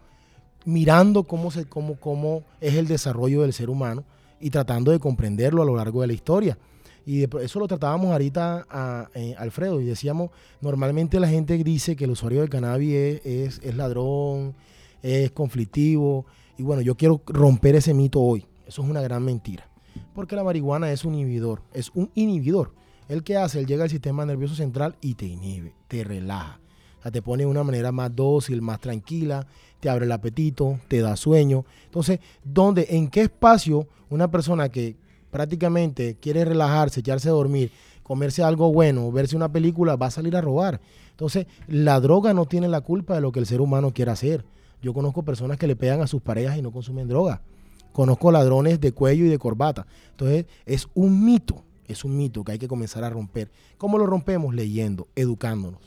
mirando 0.64 1.25
cómo, 1.25 1.50
se, 1.50 1.66
cómo, 1.66 1.97
cómo 2.00 2.43
es 2.61 2.75
el 2.75 2.88
desarrollo 2.88 3.43
del 3.43 3.52
ser 3.52 3.71
humano 3.71 4.05
y 4.40 4.50
tratando 4.50 4.90
de 4.90 4.99
comprenderlo 4.99 5.62
a 5.62 5.66
lo 5.66 5.76
largo 5.76 6.00
de 6.00 6.09
la 6.09 6.12
historia. 6.12 6.59
Y 7.06 7.18
de- 7.25 7.44
eso 7.44 7.60
lo 7.60 7.68
tratábamos 7.68 8.10
ahorita 8.10 8.66
a, 8.68 9.08
eh, 9.14 9.34
Alfredo 9.38 9.80
y 9.80 9.84
decíamos, 9.84 10.30
normalmente 10.60 11.20
la 11.20 11.28
gente 11.28 11.56
dice 11.62 11.94
que 11.96 12.04
el 12.04 12.10
usuario 12.10 12.40
del 12.40 12.50
cannabis 12.50 13.20
es 13.25 13.75
ladrón, 13.76 14.54
es 15.02 15.30
conflictivo. 15.30 16.26
Y 16.58 16.62
bueno, 16.64 16.82
yo 16.82 16.96
quiero 16.96 17.22
romper 17.26 17.76
ese 17.76 17.94
mito 17.94 18.20
hoy. 18.20 18.44
Eso 18.66 18.82
es 18.82 18.88
una 18.88 19.00
gran 19.02 19.22
mentira. 19.25 19.68
Porque 20.14 20.34
la 20.34 20.42
marihuana 20.42 20.90
es 20.90 21.04
un 21.04 21.14
inhibidor, 21.14 21.62
es 21.72 21.90
un 21.94 22.10
inhibidor. 22.14 22.72
El 23.08 23.22
que 23.22 23.36
hace, 23.36 23.60
él 23.60 23.66
llega 23.66 23.84
al 23.84 23.90
sistema 23.90 24.26
nervioso 24.26 24.56
central 24.56 24.96
y 25.00 25.14
te 25.14 25.26
inhibe, 25.26 25.72
te 25.86 26.02
relaja. 26.02 26.58
O 26.98 27.02
sea, 27.02 27.12
te 27.12 27.22
pone 27.22 27.44
de 27.44 27.46
una 27.46 27.62
manera 27.62 27.92
más 27.92 28.14
dócil, 28.16 28.60
más 28.62 28.80
tranquila, 28.80 29.46
te 29.78 29.88
abre 29.88 30.06
el 30.06 30.12
apetito, 30.12 30.80
te 30.88 31.00
da 31.00 31.14
sueño. 31.14 31.64
Entonces, 31.84 32.18
¿dónde, 32.42 32.86
en 32.90 33.08
qué 33.08 33.22
espacio 33.22 33.86
una 34.10 34.28
persona 34.28 34.68
que 34.70 34.96
prácticamente 35.30 36.16
quiere 36.21 36.45
relajarse, 36.45 37.00
echarse 37.00 37.28
a 37.28 37.33
dormir, 37.33 37.73
comerse 38.02 38.42
algo 38.42 38.73
bueno, 38.73 39.11
verse 39.11 39.37
una 39.37 39.50
película, 39.50 39.97
va 39.97 40.06
a 40.06 40.11
salir 40.11 40.37
a 40.37 40.40
robar? 40.40 40.80
Entonces, 41.11 41.47
la 41.66 42.00
droga 42.00 42.35
no 42.35 42.47
tiene 42.47 42.68
la 42.68 42.83
culpa 42.83 43.14
de 43.14 43.21
lo 43.21 43.33
que 43.33 43.40
el 43.40 43.47
ser 43.47 43.61
humano 43.61 43.92
quiera 43.92 44.12
hacer. 44.12 44.45
Yo 44.83 44.92
conozco 44.92 45.23
personas 45.23 45.59
que 45.59 45.66
le 45.66 45.76
pegan 45.76 46.00
a 46.02 46.06
sus 46.06 46.23
parejas 46.23 46.59
y 46.59 46.62
no 46.62 46.71
consumen 46.71 47.09
droga. 47.09 47.42
Conozco 47.92 48.30
ladrones 48.30 48.80
de 48.80 48.92
cuello 48.92 49.25
y 49.25 49.28
de 49.28 49.38
corbata. 49.38 49.87
Entonces, 50.11 50.45
es 50.66 50.88
un 50.95 51.25
mito, 51.25 51.64
es 51.88 52.04
un 52.04 52.16
mito 52.16 52.45
que 52.45 52.52
hay 52.52 52.59
que 52.59 52.68
comenzar 52.68 53.02
a 53.04 53.11
romper. 53.11 53.50
¿Cómo 53.78 53.97
lo 53.97 54.06
rompemos? 54.06 54.54
Leyendo, 54.54 55.09
educándonos. 55.16 55.80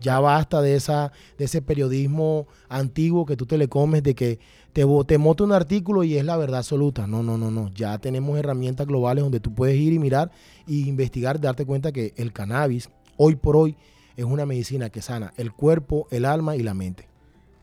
Ya 0.00 0.20
basta 0.20 0.60
de, 0.62 0.76
esa, 0.76 1.10
de 1.38 1.46
ese 1.46 1.62
periodismo 1.62 2.46
antiguo 2.68 3.26
que 3.26 3.36
tú 3.36 3.46
te 3.46 3.58
le 3.58 3.68
comes, 3.68 4.02
de 4.02 4.14
que 4.14 4.38
te, 4.76 4.84
te 5.06 5.16
un 5.16 5.52
artículo 5.52 6.04
y 6.04 6.18
es 6.18 6.24
la 6.26 6.36
verdad 6.36 6.58
absoluta. 6.58 7.06
No, 7.06 7.22
no, 7.22 7.38
no, 7.38 7.50
no. 7.50 7.70
Ya 7.72 7.96
tenemos 7.96 8.38
herramientas 8.38 8.86
globales 8.86 9.24
donde 9.24 9.40
tú 9.40 9.54
puedes 9.54 9.74
ir 9.74 9.94
y 9.94 9.98
mirar 9.98 10.30
e 10.68 10.74
investigar, 10.74 11.40
darte 11.40 11.64
cuenta 11.64 11.92
que 11.92 12.12
el 12.18 12.34
cannabis, 12.34 12.90
hoy 13.16 13.36
por 13.36 13.56
hoy, 13.56 13.74
es 14.18 14.26
una 14.26 14.44
medicina 14.44 14.90
que 14.90 15.00
sana 15.00 15.32
el 15.38 15.52
cuerpo, 15.52 16.08
el 16.10 16.26
alma 16.26 16.56
y 16.56 16.62
la 16.62 16.74
mente. 16.74 17.08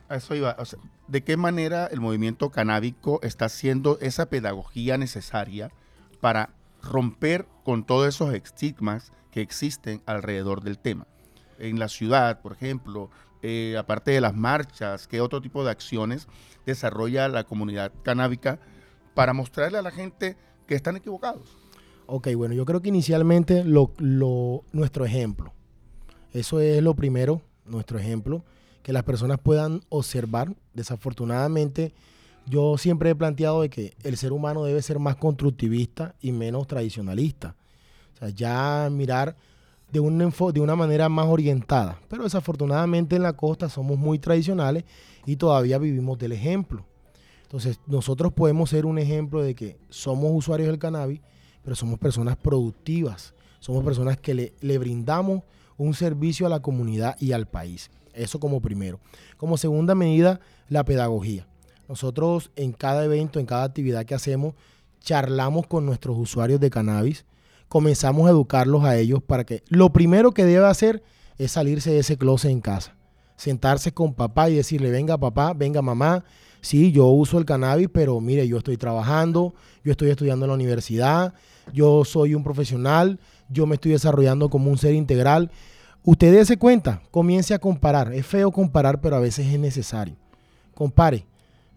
eso 0.10 0.34
iba. 0.34 0.58
¿De 1.08 1.24
qué 1.24 1.38
manera 1.38 1.86
el 1.86 2.02
movimiento 2.02 2.50
canábico 2.50 3.20
está 3.22 3.46
haciendo 3.46 4.00
esa 4.02 4.26
pedagogía 4.26 4.98
necesaria 4.98 5.70
para 6.20 6.50
romper 6.82 7.46
con 7.64 7.86
todos 7.86 8.08
esos 8.08 8.34
estigmas 8.34 9.12
que 9.30 9.42
existen 9.42 10.02
alrededor 10.08 10.64
del 10.64 10.80
tema? 10.80 11.06
En 11.60 11.80
la 11.80 11.88
ciudad, 11.88 12.42
por 12.42 12.54
ejemplo, 12.54 13.10
eh, 13.42 13.76
aparte 13.78 14.12
de 14.12 14.22
las 14.22 14.36
marchas, 14.36 15.08
¿qué 15.08 15.22
otro 15.22 15.42
tipo 15.42 15.64
de 15.64 15.72
acciones 15.72 16.28
desarrolla 16.66 17.28
la 17.28 17.44
comunidad 17.44 17.92
canábica 18.02 18.60
para 19.14 19.34
mostrarle 19.34 19.78
a 19.78 19.82
la 19.82 19.92
gente 19.92 20.38
que 20.66 20.76
están 20.76 20.96
equivocados? 20.96 21.58
Ok, 22.06 22.30
bueno, 22.36 22.54
yo 22.54 22.66
creo 22.66 22.82
que 22.82 22.90
inicialmente 22.90 23.64
nuestro 23.64 25.06
ejemplo. 25.06 25.54
Eso 26.32 26.60
es 26.60 26.82
lo 26.82 26.96
primero, 26.96 27.42
nuestro 27.66 27.98
ejemplo, 28.00 28.44
que 28.82 28.94
las 28.94 29.04
personas 29.04 29.40
puedan 29.40 29.82
observar. 29.90 30.54
Desafortunadamente, 30.74 31.94
yo 32.46 32.78
siempre 32.78 33.10
he 33.10 33.16
planteado 33.16 33.62
de 33.62 33.70
que 33.70 33.94
el 34.04 34.18
ser 34.18 34.34
humano 34.34 34.64
debe 34.64 34.82
ser 34.82 35.00
más 35.00 35.16
constructivista 35.16 36.16
y 36.22 36.32
menos 36.32 36.68
tradicionalista. 36.68 37.56
O 38.16 38.18
sea, 38.18 38.30
ya 38.30 38.90
mirar 38.92 39.36
de, 39.94 40.52
de 40.54 40.60
una 40.60 40.76
manera 40.76 41.08
más 41.08 41.28
orientada. 41.28 42.00
Pero 42.10 42.24
desafortunadamente 42.24 43.16
en 43.16 43.24
la 43.24 43.34
costa 43.34 43.70
somos 43.70 43.98
muy 43.98 44.20
tradicionales 44.20 44.84
y 45.26 45.36
todavía 45.36 45.78
vivimos 45.78 46.18
del 46.18 46.34
ejemplo. 46.34 46.86
Entonces, 47.44 47.80
nosotros 47.86 48.34
podemos 48.34 48.72
ser 48.72 48.86
un 48.86 48.98
ejemplo 48.98 49.44
de 49.44 49.54
que 49.54 49.78
somos 49.90 50.32
usuarios 50.34 50.68
del 50.68 50.80
cannabis, 50.80 51.22
pero 51.64 51.76
somos 51.76 52.00
personas 52.00 52.36
productivas, 52.36 53.36
somos 53.60 53.84
personas 53.84 54.18
que 54.18 54.34
le, 54.34 54.54
le 54.60 54.80
brindamos 54.80 55.44
un 55.78 55.94
servicio 55.94 56.48
a 56.48 56.50
la 56.50 56.62
comunidad 56.62 57.16
y 57.20 57.32
al 57.32 57.48
país. 57.48 57.92
Eso 58.14 58.40
como 58.40 58.60
primero. 58.60 59.00
Como 59.38 59.58
segunda 59.58 59.94
medida, 59.94 60.40
la 60.68 60.84
pedagogía. 60.84 61.48
Nosotros 61.88 62.50
en 62.56 62.72
cada 62.72 63.06
evento, 63.06 63.40
en 63.40 63.46
cada 63.46 63.66
actividad 63.66 64.06
que 64.06 64.16
hacemos, 64.16 64.56
charlamos 65.00 65.68
con 65.68 65.86
nuestros 65.86 66.18
usuarios 66.18 66.60
de 66.60 66.72
cannabis, 66.72 67.26
comenzamos 67.74 68.28
a 68.28 68.30
educarlos 68.30 68.84
a 68.84 68.98
ellos 68.98 69.24
para 69.26 69.46
que 69.46 69.64
lo 69.68 69.92
primero 69.92 70.32
que 70.32 70.46
debe 70.46 70.68
hacer 70.68 71.02
es 71.40 71.54
salirse 71.54 71.90
de 71.90 71.98
ese 71.98 72.20
closet 72.20 72.52
en 72.52 72.62
casa, 72.62 72.96
sentarse 73.36 73.92
con 73.92 74.14
papá 74.14 74.48
y 74.52 74.54
decirle, 74.54 74.92
venga 74.92 75.18
papá, 75.18 75.54
venga 75.54 75.82
mamá, 75.82 76.24
sí, 76.62 76.92
yo 76.92 77.08
uso 77.08 77.40
el 77.40 77.46
cannabis, 77.46 77.90
pero 77.92 78.22
mire, 78.22 78.48
yo 78.48 78.60
estoy 78.60 78.78
trabajando, 78.78 79.56
yo 79.84 79.92
estoy 79.92 80.12
estudiando 80.12 80.46
en 80.46 80.50
la 80.50 80.54
universidad, 80.54 81.34
yo 81.74 82.06
soy 82.06 82.36
un 82.36 82.44
profesional, 82.44 83.20
yo 83.50 83.66
me 83.66 83.74
estoy 83.74 83.94
desarrollando 83.94 84.52
como 84.52 84.70
un 84.70 84.78
ser 84.78 84.94
integral. 84.94 85.50
Usted 86.04 86.32
dése 86.32 86.58
cuenta, 86.58 87.02
comience 87.10 87.56
a 87.56 87.60
comparar. 87.60 88.14
Es 88.14 88.28
feo 88.28 88.52
comparar, 88.52 89.02
pero 89.02 89.16
a 89.16 89.20
veces 89.20 89.48
es 89.48 89.60
necesario. 89.60 90.16
Compare. 90.76 91.26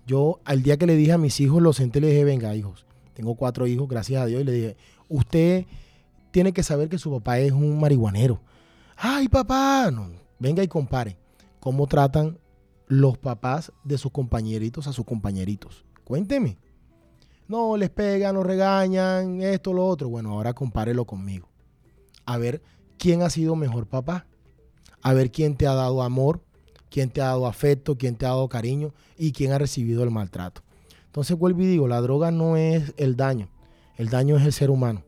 Yo 0.06 0.40
al 0.44 0.62
día 0.62 0.76
que 0.76 0.86
le 0.86 0.94
dije 0.94 1.12
a 1.12 1.18
mis 1.18 1.40
hijos, 1.40 1.62
los 1.62 1.76
senté 1.76 2.00
y 2.00 2.02
les 2.02 2.10
dije, 2.10 2.24
venga 2.24 2.54
hijos, 2.54 2.84
tengo 3.14 3.34
cuatro 3.34 3.66
hijos, 3.66 3.88
gracias 3.88 4.20
a 4.20 4.26
Dios, 4.26 4.42
y 4.42 4.44
le 4.44 4.52
dije, 4.52 4.76
usted 5.08 5.64
tiene 6.36 6.52
que 6.52 6.62
saber 6.62 6.90
que 6.90 6.98
su 6.98 7.10
papá 7.10 7.38
es 7.38 7.50
un 7.50 7.80
marihuanero. 7.80 8.42
Ay, 8.94 9.26
papá, 9.26 9.90
no, 9.90 10.10
venga 10.38 10.62
y 10.62 10.68
compare 10.68 11.16
cómo 11.60 11.86
tratan 11.86 12.38
los 12.88 13.16
papás 13.16 13.72
de 13.84 13.96
sus 13.96 14.12
compañeritos 14.12 14.86
a 14.86 14.92
sus 14.92 15.06
compañeritos. 15.06 15.86
Cuénteme. 16.04 16.58
No, 17.48 17.78
les 17.78 17.88
pegan, 17.88 18.34
los 18.34 18.44
regañan, 18.44 19.40
esto, 19.40 19.72
lo 19.72 19.86
otro. 19.86 20.10
Bueno, 20.10 20.32
ahora 20.32 20.52
compárelo 20.52 21.06
conmigo. 21.06 21.48
A 22.26 22.36
ver 22.36 22.60
quién 22.98 23.22
ha 23.22 23.30
sido 23.30 23.56
mejor 23.56 23.86
papá. 23.86 24.26
A 25.00 25.14
ver 25.14 25.32
quién 25.32 25.56
te 25.56 25.66
ha 25.66 25.72
dado 25.72 26.02
amor, 26.02 26.42
quién 26.90 27.08
te 27.08 27.22
ha 27.22 27.28
dado 27.28 27.46
afecto, 27.46 27.96
quién 27.96 28.14
te 28.14 28.26
ha 28.26 28.28
dado 28.28 28.50
cariño 28.50 28.92
y 29.16 29.32
quién 29.32 29.52
ha 29.52 29.58
recibido 29.58 30.04
el 30.04 30.10
maltrato. 30.10 30.60
Entonces 31.06 31.38
vuelvo 31.38 31.62
y 31.62 31.66
digo, 31.66 31.88
la 31.88 32.02
droga 32.02 32.30
no 32.30 32.58
es 32.58 32.92
el 32.98 33.16
daño. 33.16 33.48
El 33.96 34.10
daño 34.10 34.36
es 34.36 34.44
el 34.44 34.52
ser 34.52 34.68
humano. 34.68 35.05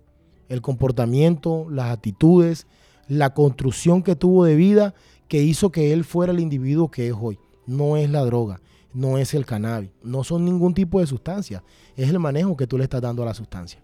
El 0.48 0.62
comportamiento, 0.62 1.66
las 1.70 1.90
actitudes, 1.90 2.66
la 3.08 3.34
construcción 3.34 4.02
que 4.02 4.16
tuvo 4.16 4.44
de 4.44 4.56
vida 4.56 4.94
que 5.28 5.42
hizo 5.42 5.70
que 5.70 5.92
él 5.92 6.04
fuera 6.04 6.32
el 6.32 6.40
individuo 6.40 6.90
que 6.90 7.08
es 7.08 7.14
hoy. 7.18 7.38
No 7.66 7.96
es 7.96 8.10
la 8.10 8.24
droga, 8.24 8.60
no 8.94 9.18
es 9.18 9.34
el 9.34 9.44
cannabis, 9.44 9.90
no 10.02 10.24
son 10.24 10.44
ningún 10.44 10.74
tipo 10.74 11.00
de 11.00 11.06
sustancia. 11.06 11.62
Es 11.96 12.08
el 12.08 12.18
manejo 12.18 12.56
que 12.56 12.66
tú 12.66 12.78
le 12.78 12.84
estás 12.84 13.02
dando 13.02 13.22
a 13.22 13.26
la 13.26 13.34
sustancia. 13.34 13.80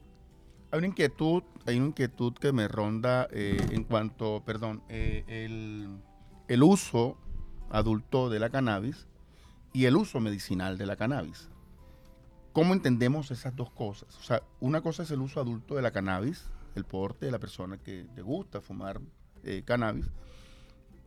Hay 0.71 0.79
una 0.79 0.89
inquietud, 0.89 1.43
hay 1.67 1.77
una 1.77 1.89
inquietud 1.89 2.33
que 2.35 2.53
me 2.53 2.67
ronda 2.67 3.29
eh, 3.31 3.65
en 3.71 3.85
cuanto, 3.85 4.43
perdón, 4.45 4.83
eh, 4.89 5.25
el, 5.29 6.01
el 6.49 6.63
uso 6.63 7.17
adulto 7.71 8.31
de 8.31 8.41
la 8.41 8.51
cannabis 8.51 9.07
y 9.73 9.85
el 9.85 9.97
uso 9.97 10.21
medicinal 10.21 10.79
de 10.79 10.87
la 10.87 10.97
cannabis. 10.97 11.49
¿Cómo 12.53 12.73
entendemos 12.73 13.31
esas 13.31 13.55
dos 13.57 13.71
cosas? 13.71 14.17
O 14.19 14.23
sea, 14.23 14.43
una 14.61 14.81
cosa 14.81 15.03
es 15.03 15.11
el 15.11 15.21
uso 15.21 15.41
adulto 15.41 15.75
de 15.75 15.83
la 15.83 15.91
cannabis, 15.91 16.51
el 16.75 16.85
porte 16.85 17.27
de 17.27 17.33
la 17.33 17.39
persona 17.39 17.79
que 17.79 18.07
le 18.15 18.23
gusta 18.23 18.61
fumar 18.61 19.01
eh, 19.45 19.63
cannabis, 19.65 20.07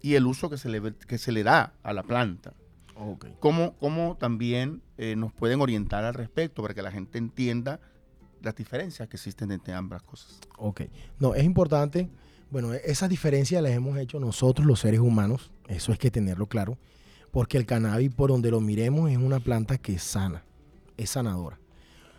y 0.02 0.16
el 0.16 0.26
uso 0.26 0.50
que 0.50 0.58
se 0.58 0.70
le, 0.70 0.94
que 0.94 1.18
se 1.18 1.32
le 1.32 1.44
da 1.44 1.74
a 1.84 1.94
la 1.94 2.04
planta. 2.04 2.54
¿Cómo, 3.40 3.76
cómo 3.78 4.18
también 4.20 4.82
eh, 4.98 5.16
nos 5.16 5.32
pueden 5.32 5.62
orientar 5.62 6.04
al 6.04 6.16
respecto 6.16 6.62
para 6.64 6.74
que 6.74 6.82
la 6.82 6.92
gente 6.92 7.20
entienda 7.20 7.80
las 8.42 8.56
diferencias 8.56 9.08
que 9.08 9.18
existen 9.18 9.52
entre 9.52 9.74
ambas 9.74 10.02
cosas? 10.02 10.40
Ok. 10.58 10.82
No, 11.20 11.36
es 11.36 11.44
importante. 11.44 12.10
Bueno, 12.50 12.74
esas 12.74 13.10
diferencias 13.10 13.62
las 13.62 13.74
hemos 13.74 13.98
hecho 13.98 14.20
nosotros 14.20 14.66
los 14.66 14.80
seres 14.80 15.00
humanos. 15.00 15.52
Eso 15.68 15.92
es 15.92 16.00
que 16.00 16.10
tenerlo 16.10 16.48
claro. 16.48 16.78
Porque 17.32 17.58
el 17.58 17.66
cannabis, 17.66 18.14
por 18.14 18.32
donde 18.32 18.50
lo 18.50 18.62
miremos, 18.62 19.12
es 19.12 19.18
una 19.18 19.40
planta 19.40 19.78
que 19.78 19.96
es 19.96 20.04
sana. 20.04 20.44
Es 20.96 21.12
sanadora. 21.12 21.60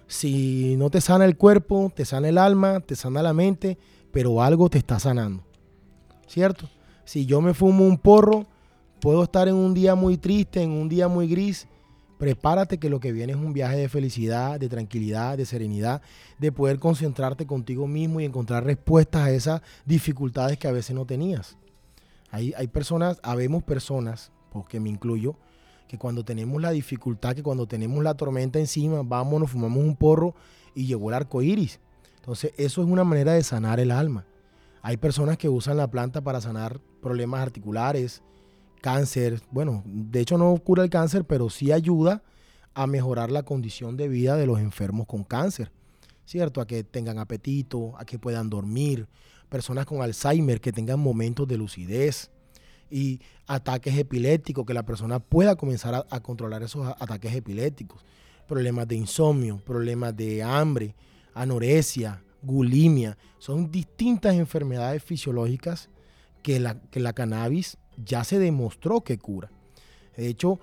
Si 0.08 0.74
no 0.76 0.88
te 0.88 1.02
sana 1.02 1.26
el 1.26 1.36
cuerpo, 1.36 1.92
te 1.94 2.06
sana 2.06 2.30
el 2.30 2.38
alma, 2.38 2.80
te 2.80 2.96
sana 2.96 3.22
la 3.22 3.34
mente, 3.34 3.78
pero 4.10 4.42
algo 4.42 4.70
te 4.70 4.78
está 4.78 4.98
sanando. 4.98 5.44
¿Cierto? 6.26 6.68
Si 7.04 7.26
yo 7.26 7.42
me 7.42 7.52
fumo 7.52 7.86
un 7.86 7.98
porro, 7.98 8.46
puedo 9.00 9.22
estar 9.22 9.48
en 9.48 9.54
un 9.54 9.74
día 9.74 9.94
muy 9.94 10.16
triste, 10.16 10.62
en 10.62 10.70
un 10.70 10.88
día 10.88 11.08
muy 11.08 11.28
gris. 11.28 11.68
Prepárate 12.18 12.78
que 12.78 12.88
lo 12.88 13.00
que 13.00 13.12
viene 13.12 13.34
es 13.34 13.38
un 13.38 13.52
viaje 13.52 13.76
de 13.76 13.88
felicidad, 13.88 14.58
de 14.58 14.68
tranquilidad, 14.70 15.36
de 15.36 15.44
serenidad, 15.44 16.00
de 16.38 16.52
poder 16.52 16.78
concentrarte 16.78 17.46
contigo 17.46 17.86
mismo 17.86 18.20
y 18.20 18.24
encontrar 18.24 18.64
respuestas 18.64 19.22
a 19.22 19.30
esas 19.30 19.62
dificultades 19.84 20.58
que 20.58 20.68
a 20.68 20.72
veces 20.72 20.96
no 20.96 21.04
tenías. 21.04 21.58
Hay, 22.30 22.54
hay 22.56 22.66
personas, 22.66 23.20
habemos 23.22 23.62
personas, 23.62 24.32
porque 24.50 24.80
me 24.80 24.88
incluyo, 24.88 25.36
que 25.88 25.98
cuando 25.98 26.24
tenemos 26.24 26.60
la 26.60 26.70
dificultad, 26.70 27.34
que 27.34 27.42
cuando 27.42 27.66
tenemos 27.66 28.04
la 28.04 28.14
tormenta 28.14 28.58
encima, 28.58 29.02
vamos, 29.02 29.40
nos 29.40 29.50
fumamos 29.50 29.82
un 29.82 29.96
porro 29.96 30.34
y 30.74 30.86
llegó 30.86 31.08
el 31.08 31.14
arco 31.14 31.42
iris. 31.42 31.80
Entonces, 32.16 32.52
eso 32.58 32.82
es 32.82 32.88
una 32.88 33.04
manera 33.04 33.32
de 33.32 33.42
sanar 33.42 33.80
el 33.80 33.90
alma. 33.90 34.26
Hay 34.82 34.98
personas 34.98 35.38
que 35.38 35.48
usan 35.48 35.78
la 35.78 35.90
planta 35.90 36.20
para 36.20 36.40
sanar 36.40 36.78
problemas 37.00 37.40
articulares, 37.40 38.22
cáncer. 38.82 39.40
Bueno, 39.50 39.82
de 39.86 40.20
hecho 40.20 40.38
no 40.38 40.54
cura 40.58 40.84
el 40.84 40.90
cáncer, 40.90 41.24
pero 41.24 41.50
sí 41.50 41.72
ayuda 41.72 42.22
a 42.74 42.86
mejorar 42.86 43.30
la 43.30 43.42
condición 43.42 43.96
de 43.96 44.08
vida 44.08 44.36
de 44.36 44.46
los 44.46 44.60
enfermos 44.60 45.06
con 45.06 45.24
cáncer. 45.24 45.72
¿Cierto? 46.26 46.60
A 46.60 46.66
que 46.66 46.84
tengan 46.84 47.18
apetito, 47.18 47.96
a 47.96 48.04
que 48.04 48.18
puedan 48.18 48.50
dormir. 48.50 49.08
Personas 49.48 49.86
con 49.86 50.02
Alzheimer 50.02 50.60
que 50.60 50.72
tengan 50.72 51.00
momentos 51.00 51.48
de 51.48 51.56
lucidez 51.56 52.30
y 52.90 53.20
ataques 53.46 53.96
epilépticos, 53.96 54.64
que 54.66 54.74
la 54.74 54.84
persona 54.84 55.18
pueda 55.18 55.56
comenzar 55.56 56.06
a, 56.08 56.20
controlar 56.20 56.62
esos 56.62 56.86
ataques 56.86 57.34
epilépticos, 57.34 58.04
problemas 58.46 58.88
de 58.88 58.96
insomnio, 58.96 59.58
problemas 59.64 60.16
de 60.16 60.42
hambre, 60.42 60.94
anorexia, 61.34 62.22
gulimia, 62.42 63.16
son 63.38 63.70
distintas 63.70 64.34
enfermedades 64.34 65.02
fisiológicas 65.02 65.90
que 66.42 66.60
la, 66.60 66.80
que 66.90 67.00
la 67.00 67.12
cannabis 67.12 67.78
ya 68.04 68.24
se 68.24 68.38
demostró 68.38 69.02
que 69.02 69.18
cura. 69.18 69.50
De 70.16 70.28
hecho, 70.28 70.60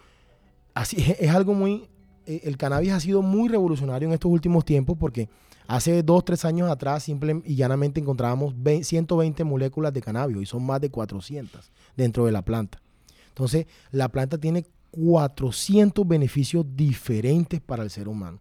así 0.74 0.98
es 1.20 1.29
algo 1.32 1.53
muy, 1.53 1.88
eh, 2.25 2.41
el 2.44 2.58
cannabis 2.58 2.91
ha 2.91 3.00
sido 3.00 3.22
muy 3.22 3.50
revolucionario 3.50 4.08
en 4.08 4.13
estos 4.13 4.32
últimos 4.32 4.65
tiempos 4.65 4.98
porque 5.00 5.29
Hace 5.67 6.03
dos, 6.03 6.24
tres 6.24 6.45
años 6.45 6.69
atrás, 6.69 7.03
simple 7.03 7.41
y 7.43 7.55
llanamente 7.55 8.00
encontrábamos 8.00 8.53
120 8.84 9.43
moléculas 9.43 9.93
de 9.93 10.01
cannabis 10.01 10.38
y 10.38 10.45
son 10.45 10.63
más 10.65 10.79
de 10.79 10.91
400 10.91 11.72
dentro 11.98 12.25
de 12.25 12.31
la 12.31 12.43
planta. 12.43 12.81
Entonces, 13.29 13.65
la 13.91 14.10
planta 14.10 14.38
tiene 14.38 14.65
400 14.91 16.07
beneficios 16.07 16.65
diferentes 16.75 17.60
para 17.62 17.84
el 17.84 17.89
ser 17.89 18.07
humano. 18.07 18.39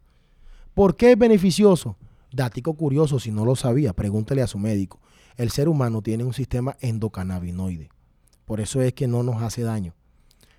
¿Por 0.75 0.97
qué 0.97 1.13
es 1.13 1.19
beneficioso? 1.19 1.97
Dático 2.31 2.75
curioso, 2.75 3.19
si 3.19 3.31
no 3.31 3.45
lo 3.45 3.57
sabía, 3.57 3.93
pregúntele 3.93 4.43
a 4.43 4.47
su 4.47 4.59
médico. 4.59 5.01
El 5.37 5.51
ser 5.51 5.69
humano 5.69 6.03
tiene 6.03 6.25
un 6.25 6.35
sistema 6.35 6.77
endocannabinoide. 6.81 7.89
Por 8.45 8.61
eso 8.61 8.83
es 8.83 8.93
que 8.93 9.09
no 9.09 9.23
nos 9.23 9.43
hace 9.43 9.63
daño. 9.63 9.95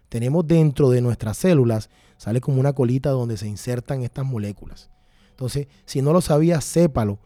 Tenemos 0.09 0.47
dentro 0.47 0.89
de 0.89 1.01
nuestras 1.01 1.37
células, 1.37 1.89
sale 2.17 2.41
como 2.41 2.59
una 2.59 2.73
colita 2.73 3.09
donde 3.11 3.37
se 3.37 3.47
insertan 3.47 4.01
estas 4.01 4.25
moléculas. 4.25 4.89
Entonces, 5.35 5.67
si 5.83 6.01
no 6.01 6.13
lo 6.13 6.21
sabías, 6.21 6.63
sépalo. 6.63 7.19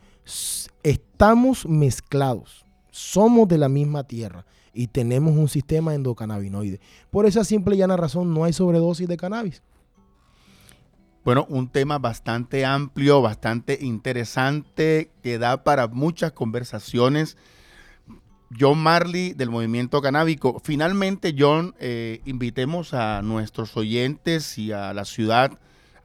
Estamos 0.82 1.68
mezclados. 1.68 2.66
Somos 2.90 3.48
de 3.48 3.60
la 3.60 3.70
misma 3.70 4.04
tierra 4.04 4.46
y 4.74 4.88
tenemos 4.88 5.38
un 5.38 5.48
sistema 5.48 5.94
endocannabinoide. 5.94 6.80
Por 7.12 7.28
esa 7.28 7.44
simple 7.44 7.76
y 7.76 7.78
llana 7.78 7.98
razón 7.98 8.34
no 8.34 8.46
hay 8.46 8.54
sobredosis 8.54 9.08
de 9.08 9.16
cannabis. 9.16 9.62
Bueno, 11.24 11.46
un 11.50 11.70
tema 11.70 12.00
bastante 12.00 12.66
amplio, 12.66 13.22
bastante 13.22 13.78
interesante, 13.80 15.12
que 15.22 15.38
da 15.38 15.64
para 15.64 15.88
muchas 15.88 16.32
conversaciones. 16.32 17.38
John 18.60 18.80
Marley 18.80 19.34
del 19.34 19.52
movimiento 19.52 20.02
canábico. 20.02 20.60
Finalmente, 20.64 21.36
John, 21.38 21.76
eh, 21.80 22.22
invitemos 22.26 22.96
a 22.96 23.22
nuestros 23.22 23.78
oyentes 23.78 24.58
y 24.58 24.72
a 24.72 24.92
la 24.96 25.06
ciudad 25.06 25.60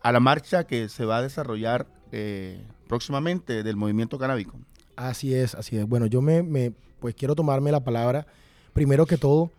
a 0.04 0.12
la 0.12 0.20
marcha 0.20 0.64
que 0.64 0.90
se 0.90 1.06
va 1.06 1.16
a 1.16 1.22
desarrollar 1.22 1.86
eh, 2.16 2.64
próximamente 2.86 3.64
del 3.64 3.74
movimiento 3.74 4.18
canábico. 4.18 4.56
Así 4.94 5.34
es, 5.34 5.56
así 5.56 5.76
es. 5.76 5.88
Bueno, 5.88 6.06
yo 6.06 6.22
me, 6.22 6.72
pues 7.00 7.16
quiero 7.16 7.34
tomarme 7.34 7.72
la 7.72 7.82
palabra. 7.82 8.24
Primero 8.72 9.04
que 9.04 9.18
todo, 9.18 9.50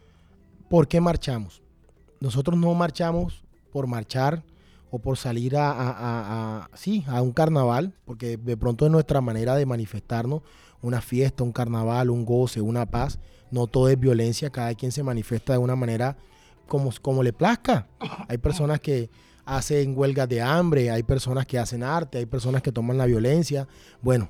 ¿por 0.69 0.87
qué 0.87 1.01
marchamos? 1.01 1.61
Nosotros 2.21 2.57
no 2.57 2.73
marchamos 2.73 3.43
por 3.73 3.87
marchar 3.87 4.41
o 4.89 4.99
por 4.99 5.17
salir 5.17 5.57
a, 5.57 5.73
a, 5.75 6.69
sí, 6.75 7.03
a 7.07 7.21
un 7.21 7.33
carnaval, 7.33 7.93
porque 8.05 8.37
de 8.37 8.55
pronto 8.55 8.85
es 8.85 8.91
nuestra 8.91 9.19
manera 9.19 9.55
de 9.55 9.65
manifestarnos, 9.65 10.41
una 10.81 11.01
fiesta, 11.01 11.43
un 11.43 11.51
carnaval, 11.51 12.09
un 12.09 12.23
goce, 12.23 12.61
una 12.61 12.85
paz. 12.85 13.19
No 13.51 13.67
todo 13.67 13.89
es 13.89 13.99
violencia, 13.99 14.49
cada 14.49 14.73
quien 14.75 14.93
se 14.93 15.03
manifiesta 15.03 15.51
de 15.51 15.59
una 15.59 15.75
manera 15.75 16.15
como, 16.67 16.89
como 17.01 17.21
le 17.21 17.33
plazca. 17.33 17.87
Hay 18.29 18.37
personas 18.37 18.79
que 18.79 19.09
hacen 19.45 19.97
huelgas 19.97 20.27
de 20.27 20.41
hambre, 20.41 20.89
hay 20.89 21.03
personas 21.03 21.45
que 21.45 21.59
hacen 21.59 21.83
arte, 21.83 22.17
hay 22.17 22.25
personas 22.25 22.61
que 22.61 22.71
toman 22.71 22.97
la 22.97 23.05
violencia. 23.05 23.67
Bueno, 24.01 24.29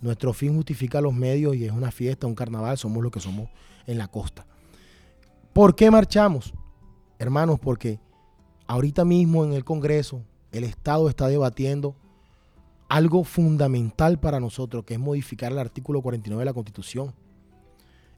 nuestro 0.00 0.32
fin 0.32 0.54
justifica 0.54 1.00
los 1.00 1.14
medios 1.14 1.56
y 1.56 1.64
es 1.64 1.72
una 1.72 1.90
fiesta, 1.90 2.26
un 2.26 2.34
carnaval, 2.34 2.76
somos 2.76 3.02
lo 3.02 3.10
que 3.10 3.20
somos 3.20 3.48
en 3.86 3.98
la 3.98 4.08
costa. 4.08 4.46
¿Por 5.52 5.74
qué 5.74 5.90
marchamos? 5.90 6.52
Hermanos, 7.18 7.58
porque 7.58 8.00
ahorita 8.66 9.04
mismo 9.04 9.44
en 9.44 9.52
el 9.52 9.64
Congreso 9.64 10.22
el 10.52 10.64
Estado 10.64 11.08
está 11.08 11.28
debatiendo 11.28 11.96
algo 12.88 13.24
fundamental 13.24 14.18
para 14.18 14.40
nosotros, 14.40 14.84
que 14.84 14.94
es 14.94 15.00
modificar 15.00 15.52
el 15.52 15.58
artículo 15.58 16.00
49 16.00 16.40
de 16.40 16.44
la 16.44 16.54
Constitución. 16.54 17.14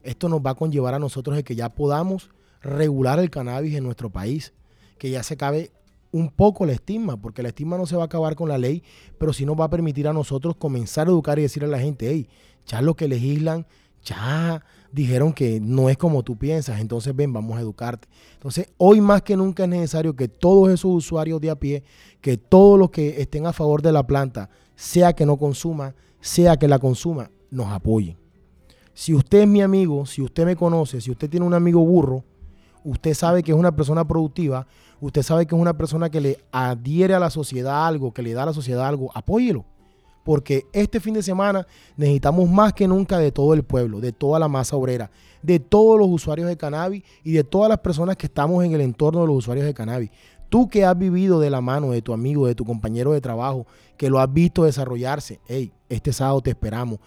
Esto 0.03 0.29
nos 0.29 0.39
va 0.39 0.51
a 0.51 0.55
conllevar 0.55 0.93
a 0.93 0.99
nosotros 0.99 1.35
de 1.35 1.43
que 1.43 1.55
ya 1.55 1.69
podamos 1.69 2.29
regular 2.61 3.19
el 3.19 3.29
cannabis 3.29 3.75
en 3.75 3.83
nuestro 3.83 4.09
país, 4.09 4.53
que 4.97 5.09
ya 5.09 5.23
se 5.23 5.33
acabe 5.33 5.71
un 6.11 6.29
poco 6.29 6.65
la 6.65 6.73
estigma, 6.73 7.19
porque 7.19 7.41
la 7.41 7.49
estigma 7.49 7.77
no 7.77 7.85
se 7.85 7.95
va 7.95 8.03
a 8.03 8.05
acabar 8.05 8.35
con 8.35 8.49
la 8.49 8.57
ley, 8.57 8.83
pero 9.17 9.33
sí 9.33 9.45
nos 9.45 9.59
va 9.59 9.65
a 9.65 9.69
permitir 9.69 10.07
a 10.07 10.13
nosotros 10.13 10.55
comenzar 10.55 11.07
a 11.07 11.11
educar 11.11 11.39
y 11.39 11.43
decirle 11.43 11.67
a 11.67 11.71
la 11.71 11.79
gente, 11.79 12.09
hey, 12.09 12.27
ya 12.65 12.81
lo 12.81 12.95
que 12.95 13.07
legislan, 13.07 13.65
ya 14.03 14.63
dijeron 14.91 15.31
que 15.33 15.59
no 15.61 15.89
es 15.89 15.97
como 15.97 16.23
tú 16.23 16.37
piensas, 16.37 16.79
entonces 16.81 17.15
ven, 17.15 17.31
vamos 17.31 17.57
a 17.57 17.61
educarte. 17.61 18.07
Entonces, 18.33 18.67
hoy 18.77 18.99
más 18.99 19.21
que 19.21 19.37
nunca 19.37 19.63
es 19.63 19.69
necesario 19.69 20.15
que 20.15 20.27
todos 20.27 20.69
esos 20.69 20.91
usuarios 20.91 21.39
de 21.39 21.49
a 21.49 21.55
pie, 21.55 21.83
que 22.19 22.37
todos 22.37 22.77
los 22.77 22.91
que 22.91 23.21
estén 23.21 23.45
a 23.45 23.53
favor 23.53 23.81
de 23.81 23.91
la 23.91 24.05
planta, 24.05 24.49
sea 24.75 25.13
que 25.13 25.25
no 25.25 25.37
consuma, 25.37 25.95
sea 26.19 26.57
que 26.57 26.67
la 26.67 26.79
consuma, 26.79 27.31
nos 27.49 27.67
apoyen. 27.67 28.17
Si 28.93 29.13
usted 29.13 29.41
es 29.41 29.47
mi 29.47 29.61
amigo, 29.61 30.05
si 30.05 30.21
usted 30.21 30.45
me 30.45 30.55
conoce, 30.55 30.99
si 30.99 31.11
usted 31.11 31.29
tiene 31.29 31.45
un 31.45 31.53
amigo 31.53 31.85
burro, 31.85 32.25
usted 32.83 33.13
sabe 33.13 33.43
que 33.43 33.51
es 33.51 33.57
una 33.57 33.75
persona 33.75 34.05
productiva, 34.07 34.67
usted 34.99 35.23
sabe 35.23 35.45
que 35.45 35.55
es 35.55 35.61
una 35.61 35.77
persona 35.77 36.09
que 36.09 36.21
le 36.21 36.37
adhiere 36.51 37.13
a 37.13 37.19
la 37.19 37.29
sociedad 37.29 37.87
algo, 37.87 38.13
que 38.13 38.21
le 38.21 38.33
da 38.33 38.43
a 38.43 38.47
la 38.47 38.53
sociedad 38.53 38.87
algo, 38.87 39.11
apóyelo. 39.13 39.65
Porque 40.23 40.65
este 40.71 40.99
fin 40.99 41.15
de 41.15 41.23
semana 41.23 41.65
necesitamos 41.97 42.47
más 42.47 42.73
que 42.73 42.87
nunca 42.87 43.17
de 43.17 43.31
todo 43.31 43.55
el 43.55 43.63
pueblo, 43.63 43.99
de 43.99 44.11
toda 44.11 44.37
la 44.37 44.47
masa 44.47 44.75
obrera, 44.75 45.09
de 45.41 45.59
todos 45.59 45.97
los 45.97 46.07
usuarios 46.09 46.47
de 46.47 46.57
cannabis 46.57 47.03
y 47.23 47.31
de 47.31 47.43
todas 47.43 47.69
las 47.69 47.79
personas 47.79 48.17
que 48.17 48.27
estamos 48.27 48.63
en 48.63 48.73
el 48.73 48.81
entorno 48.81 49.21
de 49.21 49.27
los 49.27 49.37
usuarios 49.37 49.65
de 49.65 49.73
cannabis. 49.73 50.11
Tú 50.49 50.67
que 50.67 50.85
has 50.85 50.97
vivido 50.97 51.39
de 51.39 51.49
la 51.49 51.61
mano 51.61 51.91
de 51.91 52.03
tu 52.03 52.13
amigo, 52.13 52.45
de 52.45 52.53
tu 52.53 52.65
compañero 52.65 53.13
de 53.13 53.21
trabajo, 53.21 53.65
que 53.97 54.09
lo 54.09 54.19
has 54.19 54.31
visto 54.31 54.65
desarrollarse, 54.65 55.39
hey, 55.47 55.71
este 55.89 56.13
sábado 56.13 56.41
te 56.41 56.51
esperamos. 56.51 56.99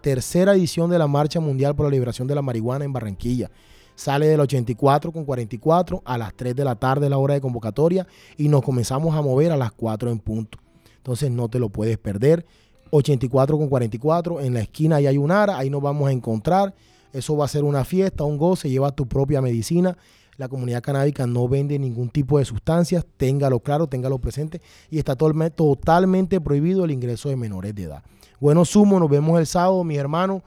tercera 0.00 0.52
edición 0.52 0.88
de 0.90 0.98
la 0.98 1.08
Marcha 1.08 1.40
Mundial 1.40 1.74
por 1.74 1.86
la 1.86 1.90
Liberación 1.90 2.28
de 2.28 2.34
la 2.34 2.42
Marihuana 2.42 2.84
en 2.84 2.92
Barranquilla 2.92 3.50
sale 3.94 4.26
del 4.26 4.40
84 4.40 5.12
con 5.12 5.24
44 5.24 6.02
a 6.04 6.18
las 6.18 6.34
3 6.34 6.54
de 6.56 6.64
la 6.64 6.74
tarde 6.76 7.08
la 7.08 7.18
hora 7.18 7.34
de 7.34 7.40
convocatoria 7.40 8.06
y 8.36 8.48
nos 8.48 8.62
comenzamos 8.62 9.14
a 9.14 9.22
mover 9.22 9.52
a 9.52 9.56
las 9.56 9.72
4 9.72 10.10
en 10.10 10.18
punto. 10.18 10.58
Entonces 10.96 11.30
no 11.30 11.48
te 11.48 11.58
lo 11.58 11.68
puedes 11.68 11.98
perder. 11.98 12.46
84 12.90 13.56
con 13.56 13.68
44, 13.68 14.40
en 14.40 14.54
la 14.54 14.60
esquina 14.60 14.96
hay 14.96 15.16
un 15.16 15.30
ara, 15.30 15.56
ahí 15.56 15.70
nos 15.70 15.82
vamos 15.82 16.08
a 16.08 16.12
encontrar. 16.12 16.74
Eso 17.12 17.36
va 17.36 17.46
a 17.46 17.48
ser 17.48 17.64
una 17.64 17.84
fiesta, 17.84 18.24
un 18.24 18.38
goce, 18.38 18.68
lleva 18.68 18.92
tu 18.92 19.06
propia 19.06 19.40
medicina. 19.40 19.96
La 20.36 20.48
comunidad 20.48 20.82
canábica 20.82 21.26
no 21.26 21.48
vende 21.48 21.78
ningún 21.78 22.08
tipo 22.08 22.38
de 22.38 22.44
sustancias, 22.44 23.04
téngalo 23.16 23.60
claro, 23.60 23.86
téngalo 23.86 24.18
presente 24.18 24.60
y 24.90 24.98
está 24.98 25.14
totalmente 25.16 26.40
prohibido 26.40 26.84
el 26.84 26.90
ingreso 26.90 27.28
de 27.28 27.36
menores 27.36 27.74
de 27.74 27.84
edad. 27.84 28.02
Bueno, 28.40 28.64
sumo, 28.64 28.98
nos 28.98 29.10
vemos 29.10 29.38
el 29.38 29.46
sábado, 29.46 29.84
mis 29.84 29.98
hermanos 29.98 30.42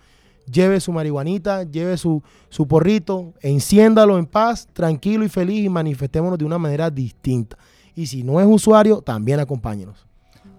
lleve 0.52 0.80
su 0.80 0.92
marihuanita, 0.92 1.64
lleve 1.64 1.98
su, 1.98 2.24
su 2.50 2.68
porrito, 2.68 3.34
enciéndalo 3.42 4.18
en 4.18 4.26
paz, 4.26 4.68
tranquilo 4.74 5.24
y 5.24 5.30
feliz 5.30 5.66
y 5.66 5.70
manifestémonos 5.70 6.38
de 6.38 6.46
una 6.46 6.58
manera 6.58 6.90
distinta. 6.90 7.58
Y 7.96 8.08
si 8.08 8.24
no 8.24 8.40
es 8.40 8.48
usuario, 8.48 9.02
también 9.02 9.40
acompáñenos. 9.40 10.06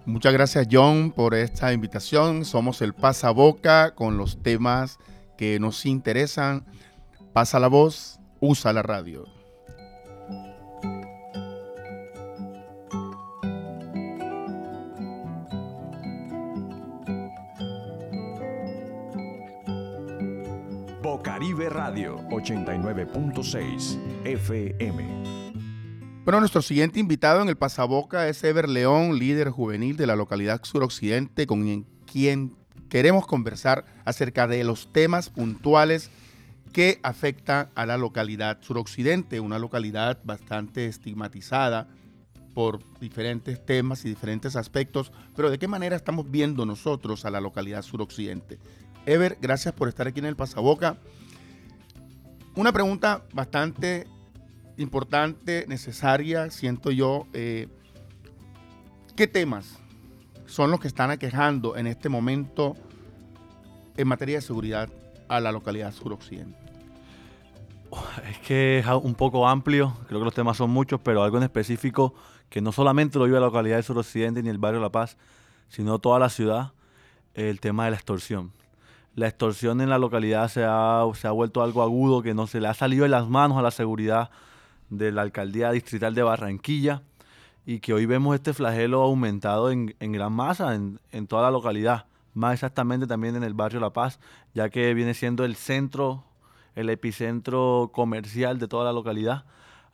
Muchas 0.05 0.33
gracias 0.33 0.67
John 0.71 1.11
por 1.11 1.35
esta 1.35 1.73
invitación. 1.73 2.45
Somos 2.45 2.81
el 2.81 2.93
pasaboca 2.93 3.93
con 3.93 4.17
los 4.17 4.41
temas 4.41 4.99
que 5.37 5.59
nos 5.59 5.85
interesan. 5.85 6.65
Pasa 7.33 7.59
la 7.59 7.67
voz, 7.67 8.19
usa 8.39 8.73
la 8.73 8.83
radio. 8.83 9.25
Radio 21.23 22.17
89.6 22.29 23.97
FM. 24.25 25.03
Bueno, 26.23 26.39
nuestro 26.39 26.61
siguiente 26.61 26.99
invitado 26.99 27.41
en 27.41 27.49
el 27.49 27.57
Pasaboca 27.57 28.27
es 28.27 28.43
Ever 28.43 28.67
León, 28.69 29.17
líder 29.17 29.49
juvenil 29.49 29.97
de 29.97 30.07
la 30.07 30.15
localidad 30.15 30.61
suroccidente, 30.63 31.47
con 31.47 31.85
quien 32.05 32.55
queremos 32.89 33.25
conversar 33.25 33.85
acerca 34.05 34.47
de 34.47 34.63
los 34.63 34.91
temas 34.91 35.29
puntuales 35.29 36.11
que 36.73 36.99
afectan 37.03 37.69
a 37.75 37.85
la 37.85 37.97
localidad 37.97 38.59
suroccidente, 38.61 39.39
una 39.39 39.59
localidad 39.59 40.19
bastante 40.23 40.87
estigmatizada 40.87 41.87
por 42.53 42.79
diferentes 42.99 43.63
temas 43.63 44.03
y 44.03 44.09
diferentes 44.09 44.55
aspectos, 44.55 45.11
pero 45.35 45.51
de 45.51 45.59
qué 45.59 45.67
manera 45.67 45.95
estamos 45.95 46.31
viendo 46.31 46.65
nosotros 46.65 47.23
a 47.23 47.29
la 47.29 47.39
localidad 47.39 47.83
suroccidente. 47.83 48.57
Ever, 49.07 49.37
gracias 49.39 49.73
por 49.73 49.87
estar 49.87 50.05
aquí 50.05 50.19
en 50.19 50.25
el 50.25 50.35
Pasaboca. 50.35 50.97
Una 52.55 52.73
pregunta 52.73 53.23
bastante 53.33 54.05
importante, 54.75 55.63
necesaria, 55.69 56.51
siento 56.51 56.91
yo. 56.91 57.25
Eh, 57.31 57.69
¿Qué 59.15 59.25
temas 59.25 59.79
son 60.45 60.71
los 60.71 60.81
que 60.81 60.89
están 60.89 61.09
aquejando 61.09 61.77
en 61.77 61.87
este 61.87 62.09
momento 62.09 62.75
en 63.95 64.09
materia 64.09 64.35
de 64.35 64.41
seguridad 64.41 64.89
a 65.29 65.39
la 65.39 65.53
localidad 65.53 65.93
suroccidente? 65.93 66.59
Es 68.29 68.39
que 68.39 68.79
es 68.79 68.87
un 68.87 69.15
poco 69.15 69.47
amplio, 69.47 69.95
creo 70.07 70.19
que 70.19 70.25
los 70.25 70.33
temas 70.33 70.57
son 70.57 70.69
muchos, 70.69 70.99
pero 70.99 71.23
algo 71.23 71.37
en 71.37 71.43
específico 71.43 72.13
que 72.49 72.59
no 72.59 72.73
solamente 72.73 73.17
lo 73.17 73.23
vive 73.23 73.39
la 73.39 73.45
localidad 73.45 73.77
de 73.77 73.83
suroccidente 73.83 74.43
ni 74.43 74.49
el 74.49 74.57
barrio 74.57 74.81
La 74.81 74.91
Paz, 74.91 75.15
sino 75.69 75.97
toda 75.97 76.19
la 76.19 76.27
ciudad, 76.27 76.73
el 77.35 77.61
tema 77.61 77.85
de 77.85 77.91
la 77.91 77.95
extorsión. 77.95 78.51
La 79.17 79.27
extorsión 79.27 79.81
en 79.81 79.89
la 79.89 79.97
localidad 79.97 80.47
se 80.47 80.63
ha, 80.63 81.03
se 81.15 81.27
ha 81.27 81.31
vuelto 81.31 81.63
algo 81.63 81.81
agudo 81.81 82.21
que 82.21 82.35
no 82.35 82.45
se 82.45 82.61
le 82.61 82.67
ha 82.67 82.75
salido 82.75 83.01
de 83.01 83.09
las 83.09 83.27
manos 83.27 83.57
a 83.57 83.63
la 83.63 83.71
seguridad 83.71 84.29
de 84.91 85.11
la 85.11 85.23
alcaldía 85.23 85.71
distrital 85.71 86.13
de 86.13 86.21
Barranquilla 86.21 87.01
y 87.65 87.79
que 87.79 87.95
hoy 87.95 88.05
vemos 88.05 88.35
este 88.35 88.53
flagelo 88.53 89.01
aumentado 89.01 89.71
en, 89.71 89.95
gran 89.99 90.33
masa 90.33 90.75
en, 90.75 90.99
en, 91.11 91.25
toda 91.25 91.41
la 91.41 91.49
localidad, 91.49 92.05
más 92.35 92.53
exactamente 92.53 93.07
también 93.07 93.35
en 93.35 93.41
el 93.41 93.55
barrio 93.55 93.79
La 93.79 93.89
Paz, 93.89 94.19
ya 94.53 94.69
que 94.69 94.93
viene 94.93 95.15
siendo 95.15 95.45
el 95.45 95.55
centro, 95.55 96.23
el 96.75 96.87
epicentro 96.91 97.89
comercial 97.91 98.59
de 98.59 98.67
toda 98.67 98.85
la 98.85 98.93
localidad. 98.93 99.45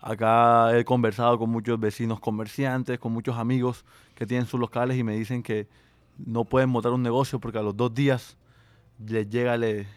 Acá 0.02 0.78
he 0.78 0.84
conversado 0.84 1.40
con 1.40 1.50
muchos 1.50 1.80
vecinos 1.80 2.20
comerciantes, 2.20 3.00
con 3.00 3.14
muchos 3.14 3.38
amigos 3.38 3.86
que 4.16 4.26
tienen 4.26 4.48
sus 4.48 4.60
locales 4.60 4.98
y 4.98 5.04
me 5.04 5.16
dicen 5.16 5.44
que 5.44 5.70
no 6.18 6.44
pueden 6.44 6.70
montar 6.70 6.92
un 6.92 7.04
negocio 7.04 7.40
porque 7.40 7.60
a 7.60 7.62
los 7.62 7.78
dos 7.78 7.94
días 7.94 8.36
les 9.08 9.30
llega 9.30 9.56
el, 9.56 9.88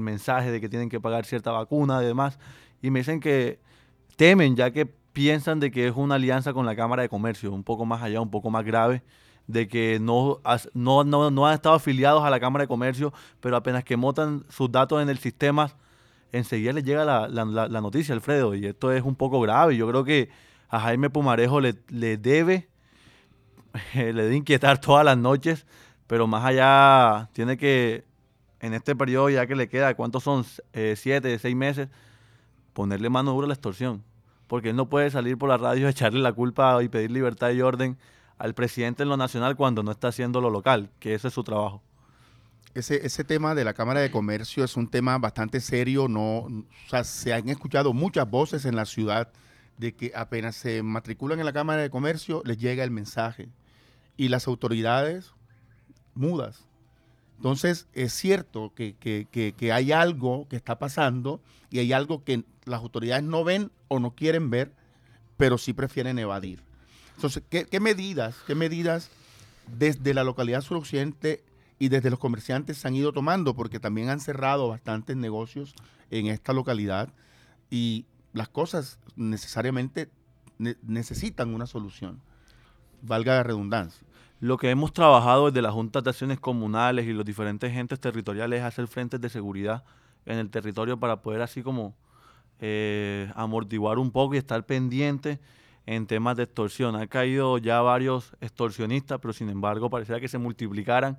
mensaje 0.00 0.50
de 0.50 0.60
que 0.60 0.68
tienen 0.68 0.88
que 0.88 1.00
pagar 1.00 1.24
cierta 1.24 1.50
vacuna 1.52 2.02
y 2.02 2.06
demás. 2.06 2.38
Y 2.82 2.90
me 2.90 3.00
dicen 3.00 3.20
que 3.20 3.60
temen 4.16 4.56
ya 4.56 4.70
que 4.70 4.86
piensan 4.86 5.60
de 5.60 5.70
que 5.70 5.88
es 5.88 5.94
una 5.96 6.16
alianza 6.16 6.52
con 6.52 6.66
la 6.66 6.76
Cámara 6.76 7.02
de 7.02 7.08
Comercio, 7.08 7.52
un 7.52 7.64
poco 7.64 7.84
más 7.84 8.02
allá, 8.02 8.20
un 8.20 8.30
poco 8.30 8.50
más 8.50 8.64
grave, 8.64 9.02
de 9.46 9.68
que 9.68 9.98
no, 10.00 10.40
no, 10.74 11.30
no 11.30 11.46
han 11.46 11.54
estado 11.54 11.74
afiliados 11.74 12.24
a 12.24 12.30
la 12.30 12.40
Cámara 12.40 12.64
de 12.64 12.68
Comercio, 12.68 13.12
pero 13.40 13.56
apenas 13.56 13.84
que 13.84 13.96
montan 13.96 14.44
sus 14.48 14.70
datos 14.70 15.02
en 15.02 15.08
el 15.08 15.18
sistema 15.18 15.74
enseguida 16.32 16.72
le 16.72 16.82
llega 16.82 17.04
la, 17.04 17.28
la, 17.28 17.80
noticia, 17.80 18.14
Alfredo, 18.14 18.54
y 18.54 18.66
esto 18.66 18.92
es 18.92 19.02
un 19.02 19.16
poco 19.16 19.40
grave. 19.40 19.76
Yo 19.76 19.88
creo 19.88 20.04
que 20.04 20.30
a 20.68 20.80
Jaime 20.80 21.10
Pumarejo 21.10 21.60
le, 21.60 21.74
le 21.88 22.16
debe, 22.16 22.68
le 23.94 24.12
debe 24.12 24.36
inquietar 24.36 24.80
todas 24.80 25.04
las 25.04 25.18
noches, 25.18 25.66
pero 26.10 26.26
más 26.26 26.44
allá 26.44 27.28
tiene 27.34 27.56
que, 27.56 28.04
en 28.58 28.74
este 28.74 28.96
periodo 28.96 29.30
ya 29.30 29.46
que 29.46 29.54
le 29.54 29.68
queda, 29.68 29.94
¿cuántos 29.94 30.24
son? 30.24 30.44
Eh, 30.72 30.94
siete, 30.96 31.38
seis 31.38 31.54
meses, 31.54 31.88
ponerle 32.72 33.08
mano 33.08 33.30
dura 33.30 33.44
a 33.44 33.46
la 33.46 33.54
extorsión. 33.54 34.02
Porque 34.48 34.70
él 34.70 34.76
no 34.76 34.88
puede 34.88 35.08
salir 35.12 35.38
por 35.38 35.50
la 35.50 35.56
radio 35.56 35.86
y 35.86 35.88
echarle 35.92 36.18
la 36.18 36.32
culpa 36.32 36.82
y 36.82 36.88
pedir 36.88 37.12
libertad 37.12 37.50
y 37.52 37.62
orden 37.62 37.96
al 38.38 38.54
presidente 38.54 39.04
en 39.04 39.08
lo 39.08 39.16
nacional 39.16 39.54
cuando 39.54 39.84
no 39.84 39.92
está 39.92 40.08
haciendo 40.08 40.40
lo 40.40 40.50
local, 40.50 40.90
que 40.98 41.14
ese 41.14 41.28
es 41.28 41.34
su 41.34 41.44
trabajo 41.44 41.80
ese, 42.74 43.06
ese 43.06 43.22
tema 43.22 43.54
de 43.54 43.62
la 43.62 43.74
Cámara 43.74 44.00
de 44.00 44.10
Comercio 44.10 44.64
es 44.64 44.76
un 44.76 44.88
tema 44.88 45.16
bastante 45.18 45.60
serio. 45.60 46.08
No, 46.08 46.48
se 47.04 47.32
han 47.32 47.48
escuchado 47.48 47.92
muchas 47.92 48.28
voces 48.28 48.64
en 48.64 48.74
la 48.74 48.84
ciudad 48.84 49.28
de 49.78 49.94
que 49.94 50.10
apenas 50.16 50.56
se 50.56 50.82
matriculan 50.82 51.38
en 51.38 51.46
la 51.46 51.52
Cámara 51.52 51.82
de 51.82 51.90
Comercio 51.90 52.42
les 52.44 52.58
llega 52.58 52.82
el 52.82 52.90
mensaje 52.90 53.48
y 54.16 54.28
las 54.28 54.48
autoridades 54.48 55.34
mudas. 56.20 56.66
Entonces 57.36 57.88
es 57.94 58.12
cierto 58.12 58.72
que, 58.74 58.94
que, 58.94 59.72
hay 59.72 59.92
algo 59.92 60.46
que 60.48 60.56
está 60.56 60.78
pasando 60.78 61.40
y 61.70 61.78
hay 61.78 61.92
algo 61.92 62.22
que 62.22 62.44
las 62.66 62.80
autoridades 62.80 63.24
no 63.24 63.44
ven 63.44 63.72
o 63.88 63.98
no 63.98 64.14
quieren 64.14 64.50
ver, 64.50 64.72
pero 65.36 65.56
sí 65.56 65.72
prefieren 65.72 66.18
evadir. 66.18 66.62
Entonces, 67.16 67.42
¿qué, 67.48 67.64
qué 67.64 67.80
medidas, 67.80 68.36
qué 68.46 68.54
medidas 68.54 69.10
desde 69.78 70.12
la 70.12 70.24
localidad 70.24 70.60
suroccidente 70.60 71.42
y 71.78 71.88
desde 71.88 72.10
los 72.10 72.18
comerciantes 72.18 72.76
se 72.76 72.88
han 72.88 72.94
ido 72.94 73.12
tomando 73.12 73.54
porque 73.54 73.80
también 73.80 74.10
han 74.10 74.20
cerrado 74.20 74.68
bastantes 74.68 75.16
negocios 75.16 75.74
en 76.10 76.26
esta 76.26 76.52
localidad 76.52 77.08
y 77.70 78.04
las 78.34 78.48
cosas 78.48 78.98
necesariamente 79.16 80.10
necesitan 80.58 81.54
una 81.54 81.66
solución, 81.66 82.20
valga 83.00 83.36
la 83.36 83.42
redundancia. 83.42 84.06
Lo 84.40 84.56
que 84.56 84.70
hemos 84.70 84.94
trabajado 84.94 85.50
desde 85.50 85.60
las 85.60 85.74
juntas 85.74 86.02
de 86.02 86.10
acciones 86.10 86.40
comunales 86.40 87.06
y 87.06 87.12
los 87.12 87.26
diferentes 87.26 87.76
entes 87.76 88.00
territoriales 88.00 88.60
es 88.60 88.64
hacer 88.64 88.86
frentes 88.86 89.20
de 89.20 89.28
seguridad 89.28 89.84
en 90.24 90.38
el 90.38 90.48
territorio 90.48 90.98
para 90.98 91.20
poder 91.20 91.42
así 91.42 91.62
como 91.62 91.94
eh, 92.58 93.30
amortiguar 93.36 93.98
un 93.98 94.10
poco 94.10 94.34
y 94.34 94.38
estar 94.38 94.64
pendiente 94.64 95.40
en 95.84 96.06
temas 96.06 96.38
de 96.38 96.44
extorsión. 96.44 96.96
Han 96.96 97.06
caído 97.08 97.58
ya 97.58 97.82
varios 97.82 98.34
extorsionistas, 98.40 99.18
pero 99.20 99.34
sin 99.34 99.50
embargo 99.50 99.90
pareciera 99.90 100.20
que 100.20 100.28
se 100.28 100.38
multiplicaran 100.38 101.18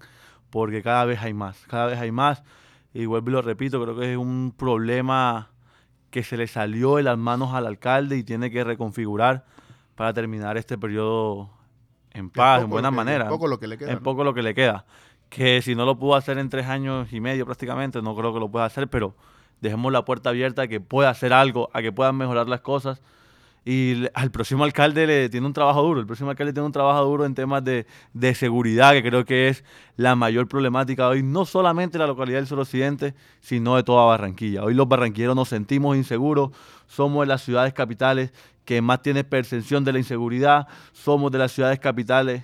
porque 0.49 0.81
cada 0.81 1.05
vez 1.05 1.21
hay 1.21 1.35
más, 1.35 1.63
cada 1.67 1.85
vez 1.85 1.99
hay 1.99 2.11
más. 2.11 2.41
Y 2.91 3.05
vuelvo 3.05 3.29
y 3.29 3.33
lo 3.33 3.43
repito, 3.43 3.79
creo 3.83 3.99
que 3.99 4.13
es 4.13 4.17
un 4.17 4.51
problema 4.57 5.51
que 6.09 6.23
se 6.23 6.37
le 6.37 6.47
salió 6.47 6.95
de 6.95 7.03
las 7.03 7.19
manos 7.19 7.53
al 7.53 7.67
alcalde 7.67 8.17
y 8.17 8.23
tiene 8.23 8.49
que 8.49 8.63
reconfigurar 8.63 9.45
para 9.93 10.11
terminar 10.11 10.57
este 10.57 10.75
periodo 10.75 11.60
en 12.13 12.29
paz, 12.29 12.63
en 12.63 12.69
buena 12.69 12.91
manera. 12.91 13.25
En 13.25 13.29
poco 13.29 13.47
lo 13.47 13.59
que 13.59 13.67
le 13.67 13.77
queda. 13.77 13.91
En 13.91 13.99
poco 13.99 14.23
lo 14.23 14.33
que 14.33 14.43
le 14.43 14.53
queda. 14.53 14.85
Que 15.29 15.61
si 15.61 15.75
no 15.75 15.85
lo 15.85 15.97
pudo 15.97 16.15
hacer 16.15 16.37
en 16.37 16.49
tres 16.49 16.67
años 16.67 17.11
y 17.13 17.19
medio 17.19 17.45
prácticamente, 17.45 18.01
no 18.01 18.15
creo 18.15 18.33
que 18.33 18.39
lo 18.39 18.49
pueda 18.49 18.65
hacer, 18.65 18.89
pero 18.89 19.15
dejemos 19.61 19.91
la 19.91 20.03
puerta 20.03 20.29
abierta 20.29 20.63
a 20.63 20.67
que 20.67 20.81
pueda 20.81 21.09
hacer 21.09 21.33
algo, 21.33 21.69
a 21.73 21.81
que 21.81 21.91
puedan 21.91 22.17
mejorar 22.17 22.49
las 22.49 22.61
cosas 22.61 23.01
y 23.63 24.07
al 24.15 24.31
próximo 24.31 24.63
alcalde 24.63 25.05
le 25.05 25.29
tiene 25.29 25.45
un 25.45 25.53
trabajo 25.53 25.83
duro. 25.83 25.99
El 25.99 26.07
próximo 26.07 26.31
alcalde 26.31 26.51
tiene 26.51 26.65
un 26.65 26.71
trabajo 26.71 27.05
duro 27.05 27.25
en 27.25 27.35
temas 27.35 27.63
de, 27.63 27.85
seguridad, 28.33 28.93
que 28.93 29.03
creo 29.03 29.23
que 29.23 29.49
es 29.49 29.63
la 29.97 30.15
mayor 30.15 30.47
problemática 30.47 31.07
hoy, 31.07 31.21
no 31.21 31.45
solamente 31.45 31.97
de 31.97 31.99
la 31.99 32.07
localidad 32.07 32.39
del 32.39 32.47
suroccidente, 32.47 33.13
sino 33.39 33.75
de 33.75 33.83
toda 33.83 34.05
Barranquilla. 34.05 34.63
Hoy 34.63 34.73
los 34.73 34.87
barranquilleros 34.87 35.35
nos 35.35 35.49
sentimos 35.49 35.95
inseguros, 35.95 36.49
somos 36.87 37.21
de 37.21 37.27
las 37.27 37.43
ciudades 37.43 37.73
capitales 37.73 38.33
que 38.65 38.81
más 38.81 39.01
tienen 39.01 39.25
percepción 39.25 39.83
de 39.83 39.93
la 39.93 39.99
inseguridad, 39.99 40.67
somos 40.93 41.31
de 41.31 41.37
las 41.37 41.51
ciudades 41.51 41.79
capitales 41.79 42.43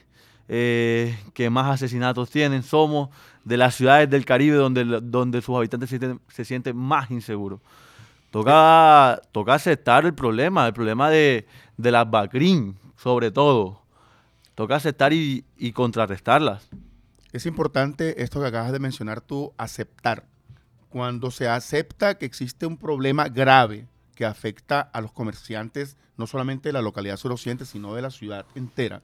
eh, 0.49 1.17
que 1.33 1.49
más 1.49 1.69
asesinatos 1.69 2.29
tienen, 2.29 2.63
somos 2.63 3.09
de 3.43 3.57
las 3.57 3.75
ciudades 3.75 4.09
del 4.09 4.25
Caribe 4.25 4.55
donde, 4.55 5.01
donde 5.01 5.41
sus 5.41 5.55
habitantes 5.55 5.89
se 5.89 5.97
sienten, 5.97 6.21
se 6.29 6.45
sienten 6.45 6.77
más 6.77 7.11
inseguros. 7.11 7.59
Toca, 8.31 9.21
toca 9.31 9.53
aceptar 9.53 10.05
el 10.05 10.13
problema, 10.13 10.67
el 10.67 10.73
problema 10.73 11.09
de, 11.09 11.47
de 11.77 11.91
las 11.91 12.09
BACRIN, 12.09 12.77
sobre 12.97 13.31
todo. 13.31 13.81
Toca 14.55 14.75
aceptar 14.75 15.13
y, 15.13 15.45
y 15.57 15.71
contrarrestarlas. 15.71 16.67
Es 17.31 17.45
importante 17.45 18.21
esto 18.23 18.41
que 18.41 18.47
acabas 18.47 18.71
de 18.71 18.79
mencionar 18.79 19.21
tú, 19.21 19.53
aceptar. 19.57 20.25
Cuando 20.89 21.31
se 21.31 21.47
acepta 21.47 22.17
que 22.17 22.25
existe 22.25 22.65
un 22.65 22.77
problema 22.77 23.27
grave 23.29 23.87
que 24.17 24.25
afecta 24.25 24.81
a 24.81 24.99
los 24.99 25.11
comerciantes, 25.11 25.95
no 26.17 26.25
solamente 26.25 26.69
de 26.69 26.73
la 26.73 26.81
localidad 26.81 27.17
suroccidente, 27.17 27.65
sino 27.65 27.93
de 27.93 28.01
la 28.01 28.09
ciudad 28.09 28.47
entera, 28.55 29.03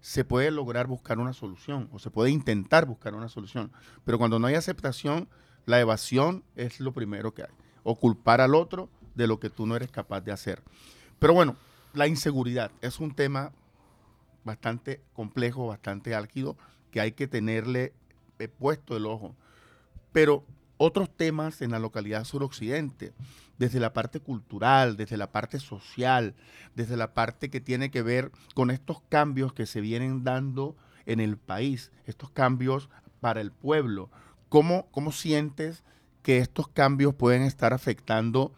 se 0.00 0.24
puede 0.24 0.50
lograr 0.50 0.86
buscar 0.86 1.18
una 1.18 1.34
solución 1.34 1.90
o 1.92 1.98
se 1.98 2.08
puede 2.08 2.30
intentar 2.30 2.86
buscar 2.86 3.14
una 3.14 3.28
solución. 3.28 3.70
Pero 4.06 4.16
cuando 4.16 4.38
no 4.38 4.46
hay 4.46 4.54
aceptación, 4.54 5.28
la 5.66 5.78
evasión 5.78 6.42
es 6.54 6.80
lo 6.80 6.92
primero 6.92 7.34
que 7.34 7.42
hay 7.42 7.50
o 7.82 7.96
culpar 7.96 8.40
al 8.40 8.54
otro 8.54 8.88
de 9.14 9.26
lo 9.26 9.38
que 9.38 9.50
tú 9.50 9.66
no 9.66 9.76
eres 9.76 9.90
capaz 9.90 10.22
de 10.22 10.32
hacer. 10.32 10.62
Pero 11.18 11.34
bueno, 11.34 11.56
la 11.92 12.06
inseguridad 12.06 12.70
es 12.80 12.98
un 12.98 13.14
tema 13.14 13.52
bastante 14.42 15.02
complejo, 15.12 15.66
bastante 15.66 16.14
álgido, 16.14 16.56
que 16.90 17.02
hay 17.02 17.12
que 17.12 17.28
tenerle 17.28 17.92
eh, 18.38 18.48
puesto 18.48 18.96
el 18.96 19.04
ojo. 19.04 19.36
Pero 20.12 20.44
otros 20.78 21.08
temas 21.14 21.62
en 21.62 21.70
la 21.70 21.78
localidad 21.78 22.24
suroccidente, 22.24 23.12
desde 23.58 23.80
la 23.80 23.92
parte 23.92 24.20
cultural, 24.20 24.96
desde 24.96 25.16
la 25.16 25.32
parte 25.32 25.58
social, 25.58 26.34
desde 26.74 26.96
la 26.96 27.14
parte 27.14 27.48
que 27.48 27.60
tiene 27.60 27.90
que 27.90 28.02
ver 28.02 28.30
con 28.54 28.70
estos 28.70 29.00
cambios 29.08 29.52
que 29.52 29.64
se 29.66 29.80
vienen 29.80 30.24
dando 30.24 30.76
en 31.06 31.20
el 31.20 31.36
país, 31.38 31.90
estos 32.06 32.30
cambios 32.30 32.88
para 33.20 33.40
el 33.40 33.50
pueblo. 33.52 34.10
¿Cómo, 34.48 34.86
cómo 34.90 35.12
sientes 35.12 35.82
que 36.22 36.38
estos 36.38 36.68
cambios 36.68 37.14
pueden 37.14 37.42
estar 37.42 37.72
afectando 37.72 38.52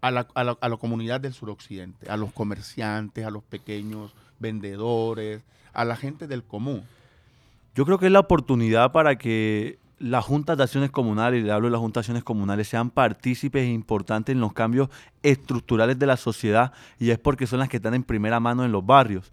a 0.00 0.10
la, 0.10 0.28
a 0.34 0.44
la- 0.44 0.56
a 0.60 0.68
la 0.68 0.76
comunidad 0.78 1.20
del 1.20 1.34
suroccidente, 1.34 2.08
a 2.08 2.16
los 2.16 2.32
comerciantes, 2.32 3.26
a 3.26 3.30
los 3.30 3.42
pequeños 3.42 4.14
vendedores, 4.38 5.42
a 5.74 5.84
la 5.84 5.96
gente 5.96 6.26
del 6.26 6.42
común. 6.44 6.84
Yo 7.74 7.84
creo 7.84 7.98
que 7.98 8.06
es 8.06 8.12
la 8.12 8.20
oportunidad 8.20 8.92
para 8.92 9.16
que 9.18 9.78
las 10.00 10.24
juntas 10.24 10.56
de 10.56 10.64
acciones 10.64 10.90
comunales, 10.90 11.40
y 11.40 11.44
le 11.44 11.52
hablo 11.52 11.68
de 11.68 11.72
las 11.72 11.80
juntas 11.80 12.00
de 12.00 12.04
acciones 12.06 12.24
comunales, 12.24 12.66
sean 12.66 12.90
partícipes 12.90 13.68
importantes 13.68 14.32
en 14.34 14.40
los 14.40 14.54
cambios 14.54 14.88
estructurales 15.22 15.98
de 15.98 16.06
la 16.06 16.16
sociedad 16.16 16.72
y 16.98 17.10
es 17.10 17.18
porque 17.18 17.46
son 17.46 17.58
las 17.60 17.68
que 17.68 17.76
están 17.76 17.94
en 17.94 18.02
primera 18.02 18.40
mano 18.40 18.64
en 18.64 18.72
los 18.72 18.84
barrios. 18.84 19.30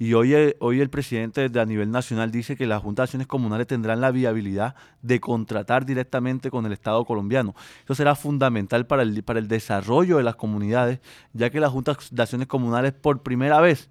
Y 0.00 0.14
hoy, 0.14 0.34
el- 0.34 0.56
hoy 0.60 0.80
el 0.80 0.90
presidente 0.90 1.48
de, 1.48 1.60
a 1.60 1.64
nivel 1.64 1.90
nacional 1.90 2.30
dice 2.30 2.56
que 2.56 2.66
las 2.66 2.82
juntas 2.82 3.04
de 3.04 3.04
acciones 3.04 3.26
comunales 3.28 3.66
tendrán 3.68 4.00
la 4.00 4.10
viabilidad 4.10 4.74
de 5.02 5.20
contratar 5.20 5.84
directamente 5.86 6.50
con 6.50 6.66
el 6.66 6.72
Estado 6.72 7.04
colombiano. 7.04 7.54
Eso 7.84 7.94
será 7.94 8.14
fundamental 8.14 8.86
para 8.86 9.02
el, 9.02 9.22
para 9.22 9.38
el 9.38 9.48
desarrollo 9.48 10.18
de 10.18 10.24
las 10.24 10.36
comunidades, 10.36 11.00
ya 11.32 11.50
que 11.50 11.60
las 11.60 11.70
juntas 11.70 11.96
de 12.10 12.22
acciones 12.22 12.48
comunales 12.48 12.92
por 12.92 13.22
primera 13.22 13.60
vez 13.60 13.88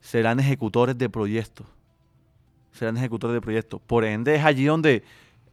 serán 0.00 0.38
ejecutores 0.40 0.96
de 0.96 1.08
proyectos 1.08 1.66
serán 2.72 2.98
ejecutores 2.98 3.32
de 3.32 3.40
proyectos. 3.40 3.80
Por 3.86 4.04
ende, 4.04 4.34
es 4.34 4.44
allí 4.44 4.66
donde 4.66 5.02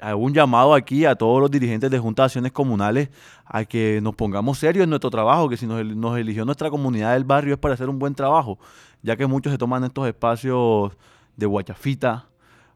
hago 0.03 0.21
un 0.21 0.33
llamado 0.33 0.73
aquí 0.73 1.05
a 1.05 1.15
todos 1.15 1.39
los 1.39 1.49
dirigentes 1.49 1.89
de 1.89 1.97
juntas 1.97 2.23
de 2.23 2.25
acciones 2.25 2.51
comunales 2.51 3.09
a 3.45 3.63
que 3.65 3.99
nos 4.03 4.15
pongamos 4.15 4.59
serios 4.59 4.83
en 4.83 4.89
nuestro 4.89 5.09
trabajo, 5.09 5.47
que 5.47 5.55
si 5.57 5.65
nos, 5.65 5.83
nos 5.95 6.17
eligió 6.17 6.43
nuestra 6.45 6.69
comunidad 6.69 7.13
del 7.13 7.23
barrio 7.23 7.53
es 7.53 7.59
para 7.59 7.73
hacer 7.75 7.89
un 7.89 7.99
buen 7.99 8.13
trabajo, 8.13 8.59
ya 9.01 9.15
que 9.15 9.25
muchos 9.27 9.51
se 9.51 9.57
toman 9.57 9.83
estos 9.85 10.05
espacios 10.07 10.91
de 11.37 11.45
guachafita, 11.45 12.27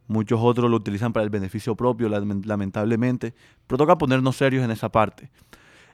muchos 0.07 0.39
otros 0.41 0.69
lo 0.71 0.77
utilizan 0.77 1.11
para 1.11 1.23
el 1.25 1.29
beneficio 1.29 1.75
propio, 1.75 2.07
lamen- 2.07 2.45
lamentablemente, 2.45 3.33
pero 3.67 3.77
toca 3.77 3.97
ponernos 3.97 4.37
serios 4.37 4.63
en 4.63 4.71
esa 4.71 4.89
parte. 4.89 5.29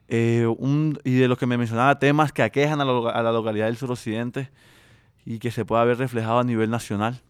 Eh, 0.08 0.46
un- 0.60 1.00
y 1.04 1.14
de 1.16 1.28
los 1.28 1.38
que 1.38 1.48
me 1.48 1.58
mencionaba, 1.58 1.98
temas 1.98 2.32
que 2.32 2.44
aquejan 2.44 2.80
a 2.82 2.86
la, 2.86 2.92
lo- 2.92 3.10
a 3.10 3.24
la 3.24 3.32
localidad 3.32 3.66
del 3.66 3.78
suroccidente 3.78 4.52
y 5.26 5.40
que 5.40 5.50
se 5.50 5.66
pueda 5.66 5.84
ver 5.84 5.98
reflejado 5.98 6.40
a 6.40 6.44
nivel 6.44 6.70
nacional 6.70 7.22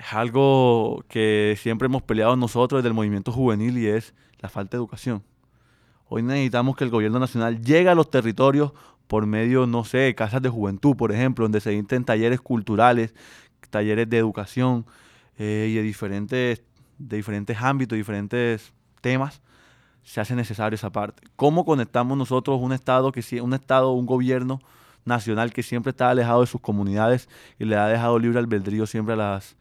es 0.00 0.14
algo 0.14 1.04
que 1.08 1.56
siempre 1.60 1.84
hemos 1.84 2.02
peleado 2.02 2.34
nosotros 2.34 2.78
desde 2.78 2.88
el 2.88 2.94
movimiento 2.94 3.32
juvenil 3.32 3.76
y 3.76 3.86
es 3.86 4.14
la 4.38 4.48
falta 4.48 4.76
de 4.76 4.78
educación. 4.78 5.22
Hoy 6.08 6.22
necesitamos 6.22 6.74
que 6.74 6.84
el 6.84 6.90
gobierno 6.90 7.18
nacional 7.18 7.62
llegue 7.62 7.90
a 7.90 7.94
los 7.94 8.08
territorios 8.08 8.72
por 9.06 9.26
medio, 9.26 9.66
no 9.66 9.84
sé, 9.84 10.14
casas 10.14 10.40
de 10.40 10.48
juventud, 10.48 10.96
por 10.96 11.12
ejemplo, 11.12 11.44
donde 11.44 11.60
se 11.60 11.70
dicten 11.70 12.04
talleres 12.04 12.40
culturales, 12.40 13.14
talleres 13.68 14.08
de 14.08 14.16
educación 14.16 14.86
eh, 15.36 15.68
y 15.70 15.74
de 15.74 15.82
diferentes, 15.82 16.62
de 16.96 17.16
diferentes 17.18 17.58
ámbitos, 17.60 17.96
diferentes 17.96 18.72
temas, 19.02 19.42
se 20.02 20.22
hace 20.22 20.34
necesario 20.34 20.76
esa 20.76 20.90
parte. 20.90 21.22
¿Cómo 21.36 21.66
conectamos 21.66 22.16
nosotros 22.16 22.58
un 22.62 22.72
Estado, 22.72 23.12
que, 23.12 23.42
un 23.42 23.52
Estado, 23.52 23.92
un 23.92 24.06
gobierno 24.06 24.60
nacional 25.04 25.52
que 25.52 25.62
siempre 25.62 25.90
está 25.90 26.08
alejado 26.08 26.40
de 26.40 26.46
sus 26.46 26.62
comunidades 26.62 27.28
y 27.58 27.66
le 27.66 27.76
ha 27.76 27.86
dejado 27.86 28.18
libre 28.18 28.38
albedrío 28.38 28.86
siempre 28.86 29.12
a 29.14 29.16
las, 29.16 29.56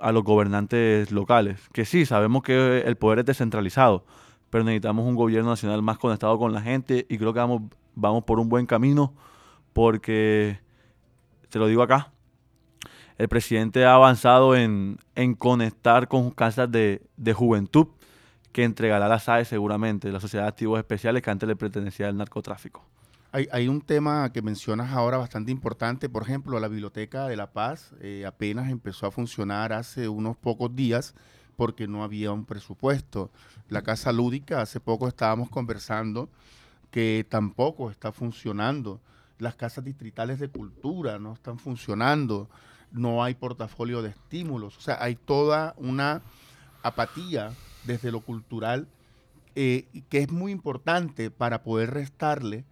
a 0.00 0.12
los 0.12 0.24
gobernantes 0.24 1.10
locales. 1.12 1.60
Que 1.72 1.84
sí, 1.84 2.06
sabemos 2.06 2.42
que 2.42 2.80
el 2.80 2.96
poder 2.96 3.20
es 3.20 3.26
descentralizado, 3.26 4.04
pero 4.50 4.64
necesitamos 4.64 5.06
un 5.06 5.14
gobierno 5.14 5.50
nacional 5.50 5.82
más 5.82 5.98
conectado 5.98 6.38
con 6.38 6.52
la 6.52 6.60
gente 6.60 7.06
y 7.08 7.18
creo 7.18 7.32
que 7.32 7.40
vamos, 7.40 7.62
vamos 7.94 8.24
por 8.24 8.40
un 8.40 8.48
buen 8.48 8.66
camino 8.66 9.14
porque, 9.72 10.60
te 11.48 11.58
lo 11.58 11.66
digo 11.66 11.82
acá, 11.82 12.12
el 13.18 13.28
presidente 13.28 13.84
ha 13.84 13.94
avanzado 13.94 14.54
en, 14.54 14.98
en 15.14 15.34
conectar 15.34 16.08
con 16.08 16.30
casas 16.30 16.70
de, 16.70 17.02
de 17.16 17.32
juventud 17.32 17.88
que 18.52 18.64
entregará 18.64 19.08
la 19.08 19.18
SAE 19.18 19.44
seguramente, 19.44 20.10
la 20.10 20.20
Sociedad 20.20 20.44
de 20.44 20.48
Activos 20.48 20.78
Especiales 20.78 21.22
que 21.22 21.30
antes 21.30 21.48
le 21.48 21.56
pertenecía 21.56 22.08
al 22.08 22.16
narcotráfico. 22.16 22.84
Hay, 23.30 23.46
hay 23.52 23.68
un 23.68 23.82
tema 23.82 24.32
que 24.32 24.40
mencionas 24.40 24.92
ahora 24.92 25.18
bastante 25.18 25.52
importante, 25.52 26.08
por 26.08 26.22
ejemplo, 26.22 26.58
la 26.60 26.68
Biblioteca 26.68 27.28
de 27.28 27.36
la 27.36 27.52
Paz 27.52 27.92
eh, 28.00 28.24
apenas 28.26 28.70
empezó 28.70 29.06
a 29.06 29.10
funcionar 29.10 29.74
hace 29.74 30.08
unos 30.08 30.34
pocos 30.36 30.74
días 30.74 31.14
porque 31.54 31.86
no 31.86 32.04
había 32.04 32.32
un 32.32 32.46
presupuesto. 32.46 33.30
La 33.68 33.82
Casa 33.82 34.12
Lúdica, 34.12 34.62
hace 34.62 34.80
poco 34.80 35.08
estábamos 35.08 35.50
conversando 35.50 36.30
que 36.90 37.26
tampoco 37.28 37.90
está 37.90 38.12
funcionando. 38.12 39.00
Las 39.38 39.56
casas 39.56 39.84
distritales 39.84 40.38
de 40.38 40.48
cultura 40.48 41.18
no 41.18 41.34
están 41.34 41.58
funcionando. 41.58 42.48
No 42.92 43.22
hay 43.22 43.34
portafolio 43.34 44.00
de 44.00 44.10
estímulos. 44.10 44.78
O 44.78 44.80
sea, 44.80 44.96
hay 45.02 45.16
toda 45.16 45.74
una 45.76 46.22
apatía 46.82 47.52
desde 47.84 48.10
lo 48.10 48.20
cultural 48.20 48.88
eh, 49.54 49.86
que 50.08 50.18
es 50.20 50.30
muy 50.30 50.52
importante 50.52 51.30
para 51.30 51.62
poder 51.62 51.90
restarle 51.90 52.64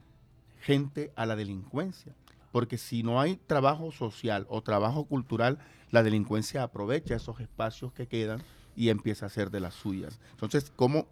gente 0.67 1.13
a 1.15 1.27
la 1.27 1.37
delincuencia. 1.37 2.13
Porque 2.51 2.77
si 2.77 3.03
no 3.03 3.21
hay 3.21 3.37
trabajo 3.37 3.93
social 3.93 4.47
o 4.49 4.63
trabajo 4.63 5.05
cultural, 5.05 5.59
la 5.91 6.03
delincuencia 6.03 6.63
aprovecha 6.63 7.15
esos 7.15 7.41
espacios 7.41 7.93
que 7.93 8.09
quedan 8.09 8.43
y 8.75 8.89
empieza 8.89 9.27
a 9.27 9.29
hacer 9.29 9.51
de 9.51 9.61
las 9.61 9.75
suyas. 9.75 10.19
Entonces, 10.33 10.73
¿cómo, 10.75 11.07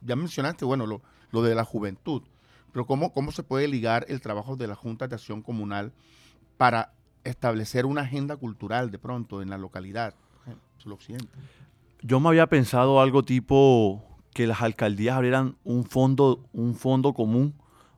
ya 0.00 0.16
mencionaste, 0.16 0.64
bueno, 0.64 0.86
lo, 0.86 1.02
lo 1.32 1.42
de 1.42 1.54
la 1.54 1.64
juventud, 1.64 2.22
pero 2.72 2.86
¿cómo, 2.86 3.12
¿cómo 3.12 3.32
se 3.32 3.42
puede 3.42 3.66
ligar 3.66 4.06
el 4.08 4.20
trabajo 4.20 4.56
de 4.56 4.68
la 4.68 4.76
Junta 4.76 5.08
de 5.08 5.16
Acción 5.16 5.42
Comunal 5.42 5.92
para 6.56 6.92
establecer 7.24 7.84
una 7.84 8.02
agenda 8.02 8.36
cultural 8.36 8.90
de 8.90 8.98
pronto 8.98 9.42
en 9.42 9.50
la 9.50 9.58
localidad? 9.58 10.14
Yo 12.02 12.20
me 12.20 12.28
había 12.28 12.46
pensado 12.46 13.00
algo 13.00 13.22
tipo 13.24 14.02
que 14.32 14.46
las 14.46 14.62
alcaldías 14.62 15.16
abrieran 15.16 15.56
un 15.64 15.84
fondo, 15.84 16.48
un 16.52 16.74
fondo 16.74 17.12
común, 17.12 17.54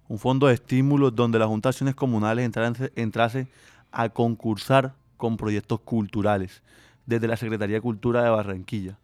un 0.09 0.19
fondo 0.19 0.47
de 0.47 0.55
estímulos 0.55 1.15
donde 1.15 1.38
las 1.38 1.49
acciones 1.65 1.95
comunales 1.95 2.45
entraran, 2.45 2.77
entrase 2.97 3.47
a 3.91 4.09
concursar 4.09 4.95
con 5.17 5.37
proyectos 5.37 5.81
culturales 5.81 6.62
desde 7.07 7.29
la 7.29 7.37
Secretaría 7.37 7.77
de 7.77 7.81
Cultura 7.81 8.23
de 8.23 8.31
Barranquilla. 8.31 8.99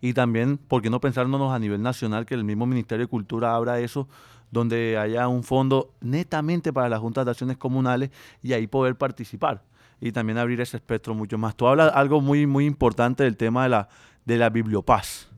Y 0.00 0.14
también, 0.14 0.56
¿por 0.56 0.82
qué 0.82 0.90
no 0.90 1.00
pensárnoslos 1.00 1.52
a 1.52 1.58
nivel 1.58 1.82
nacional 1.82 2.24
que 2.24 2.34
el 2.34 2.44
mismo 2.44 2.66
Ministerio 2.66 3.04
de 3.06 3.10
Cultura 3.10 3.54
abra 3.54 3.80
eso, 3.80 4.08
donde 4.50 4.98
haya 4.98 5.28
un 5.28 5.44
fondo 5.44 5.92
netamente 6.00 6.72
para 6.72 6.88
las 6.88 7.00
juntas 7.00 7.24
de 7.24 7.30
acciones 7.30 7.56
comunales 7.56 8.10
y 8.42 8.52
ahí 8.54 8.66
poder 8.66 8.96
participar? 8.96 9.62
Y 10.00 10.12
también 10.12 10.38
abrir 10.38 10.60
ese 10.60 10.78
espectro 10.78 11.14
mucho 11.14 11.36
más. 11.36 11.54
Tú 11.54 11.66
hablas 11.66 11.92
algo 11.94 12.22
muy, 12.22 12.46
muy 12.46 12.64
importante 12.64 13.24
del 13.24 13.36
tema 13.36 13.64
de 13.64 13.68
la, 13.68 13.88
de 14.24 14.38
la 14.38 14.48
bibliopaz. 14.48 15.28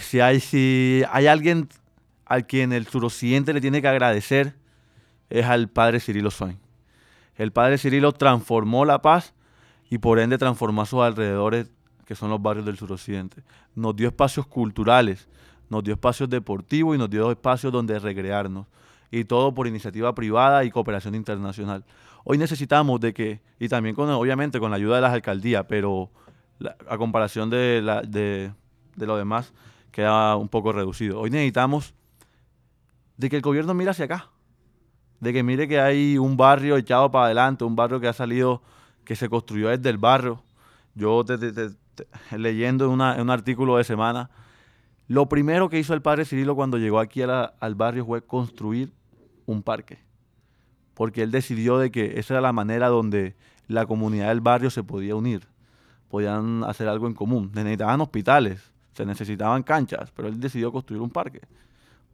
Si 0.00 0.20
hay, 0.20 0.40
si 0.40 1.02
hay 1.10 1.26
alguien 1.26 1.68
al 2.26 2.46
quien 2.46 2.72
el 2.72 2.86
suroccidente 2.86 3.52
le 3.52 3.60
tiene 3.60 3.80
que 3.82 3.88
agradecer, 3.88 4.54
es 5.30 5.46
al 5.46 5.68
padre 5.68 6.00
Cirilo 6.00 6.30
Swain. 6.30 6.58
El 7.36 7.52
padre 7.52 7.78
Cirilo 7.78 8.12
transformó 8.12 8.84
la 8.84 9.02
paz 9.02 9.34
y 9.90 9.98
por 9.98 10.18
ende 10.18 10.38
transformó 10.38 10.82
a 10.82 10.86
sus 10.86 11.00
alrededores, 11.00 11.70
que 12.06 12.14
son 12.14 12.30
los 12.30 12.40
barrios 12.40 12.66
del 12.66 12.76
suroccidente. 12.76 13.42
Nos 13.74 13.96
dio 13.96 14.08
espacios 14.08 14.46
culturales, 14.46 15.28
nos 15.68 15.82
dio 15.82 15.94
espacios 15.94 16.28
deportivos 16.28 16.94
y 16.94 16.98
nos 16.98 17.10
dio 17.10 17.30
espacios 17.30 17.72
donde 17.72 17.98
recrearnos. 17.98 18.66
Y 19.10 19.24
todo 19.24 19.54
por 19.54 19.66
iniciativa 19.66 20.14
privada 20.14 20.64
y 20.64 20.70
cooperación 20.70 21.14
internacional. 21.14 21.84
Hoy 22.24 22.38
necesitamos 22.38 23.00
de 23.00 23.12
que, 23.12 23.40
y 23.58 23.68
también 23.68 23.94
con, 23.94 24.08
obviamente 24.10 24.58
con 24.58 24.70
la 24.70 24.76
ayuda 24.76 24.96
de 24.96 25.02
las 25.02 25.12
alcaldías, 25.12 25.64
pero 25.68 26.10
a 26.88 26.96
comparación 26.98 27.50
de, 27.50 27.80
la- 27.82 28.02
de, 28.02 28.52
de 28.96 29.06
lo 29.06 29.16
demás, 29.16 29.52
queda 29.90 30.36
un 30.36 30.48
poco 30.48 30.72
reducido. 30.72 31.20
Hoy 31.20 31.30
necesitamos 31.30 31.94
de 33.16 33.30
que 33.30 33.36
el 33.36 33.42
gobierno 33.42 33.74
mire 33.74 33.90
hacia 33.90 34.06
acá, 34.06 34.30
de 35.20 35.32
que 35.32 35.42
mire 35.42 35.68
que 35.68 35.80
hay 35.80 36.18
un 36.18 36.36
barrio 36.36 36.76
echado 36.76 37.10
para 37.10 37.26
adelante, 37.26 37.64
un 37.64 37.76
barrio 37.76 38.00
que 38.00 38.08
ha 38.08 38.12
salido, 38.12 38.62
que 39.04 39.16
se 39.16 39.28
construyó 39.28 39.68
desde 39.68 39.90
el 39.90 39.98
barrio. 39.98 40.42
Yo 40.94 41.24
leyendo 42.36 42.90
un 42.90 43.00
artículo 43.00 43.76
de 43.76 43.84
semana, 43.84 44.30
lo 45.06 45.28
primero 45.28 45.68
que 45.68 45.78
hizo 45.78 45.94
el 45.94 46.02
padre 46.02 46.24
Cirilo 46.24 46.54
cuando 46.54 46.78
llegó 46.78 46.98
aquí 46.98 47.22
al 47.22 47.74
barrio 47.74 48.06
fue 48.06 48.22
construir 48.22 48.92
un 49.46 49.62
parque, 49.62 49.98
porque 50.94 51.22
él 51.22 51.30
decidió 51.30 51.78
de 51.78 51.90
que 51.90 52.18
esa 52.18 52.34
era 52.34 52.40
la 52.40 52.52
manera 52.52 52.88
donde 52.88 53.36
la 53.68 53.86
comunidad 53.86 54.28
del 54.28 54.40
barrio 54.40 54.70
se 54.70 54.82
podía 54.82 55.14
unir, 55.14 55.46
podían 56.08 56.64
hacer 56.64 56.88
algo 56.88 57.06
en 57.06 57.14
común. 57.14 57.50
Se 57.54 57.62
necesitaban 57.62 58.00
hospitales, 58.00 58.72
se 58.92 59.04
necesitaban 59.04 59.62
canchas, 59.62 60.10
pero 60.14 60.28
él 60.28 60.40
decidió 60.40 60.72
construir 60.72 61.02
un 61.02 61.10
parque, 61.10 61.40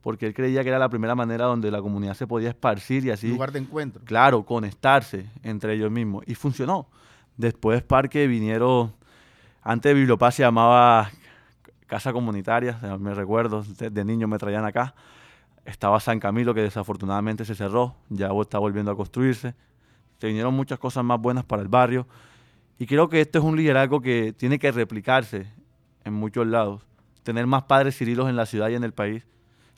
porque 0.02 0.26
él 0.26 0.34
creía 0.34 0.62
que 0.62 0.68
era 0.68 0.78
la 0.78 0.88
primera 0.88 1.14
manera 1.14 1.44
donde 1.44 1.70
la 1.70 1.80
comunidad 1.80 2.14
se 2.14 2.26
podía 2.26 2.48
esparcir 2.48 3.04
y 3.04 3.10
así, 3.10 3.28
Lugar 3.28 3.52
de 3.52 3.60
encuentro. 3.60 4.02
claro, 4.04 4.44
conectarse 4.44 5.26
entre 5.42 5.74
ellos 5.74 5.90
mismos. 5.90 6.24
Y 6.26 6.34
funcionó. 6.34 6.88
Después 7.36 7.82
parque 7.82 8.26
vinieron, 8.26 8.94
antes 9.62 9.90
de 9.90 9.94
Bibliopaz 9.94 10.34
se 10.34 10.42
llamaba 10.42 11.10
Casa 11.86 12.12
Comunitaria, 12.12 12.78
me 12.98 13.14
recuerdo, 13.14 13.62
de, 13.62 13.90
de 13.90 14.04
niño 14.04 14.28
me 14.28 14.38
traían 14.38 14.64
acá. 14.64 14.94
Estaba 15.64 16.00
San 16.00 16.18
Camilo, 16.18 16.54
que 16.54 16.62
desafortunadamente 16.62 17.44
se 17.44 17.54
cerró, 17.54 17.94
ya 18.08 18.30
está 18.40 18.58
volviendo 18.58 18.90
a 18.90 18.96
construirse. 18.96 19.54
Se 20.18 20.26
vinieron 20.26 20.54
muchas 20.54 20.78
cosas 20.78 21.04
más 21.04 21.20
buenas 21.20 21.44
para 21.44 21.62
el 21.62 21.68
barrio. 21.68 22.06
Y 22.78 22.86
creo 22.86 23.08
que 23.08 23.20
este 23.20 23.38
es 23.38 23.44
un 23.44 23.56
liderazgo 23.56 24.00
que 24.00 24.32
tiene 24.32 24.58
que 24.58 24.72
replicarse 24.72 25.46
en 26.04 26.14
muchos 26.14 26.46
lados. 26.46 26.82
tener 27.22 27.46
más 27.46 27.64
padres 27.64 27.96
cirilos 27.96 28.28
en 28.30 28.36
la 28.36 28.46
ciudad 28.46 28.70
y 28.70 28.74
en 28.74 28.82
el 28.82 28.92
país 28.92 29.26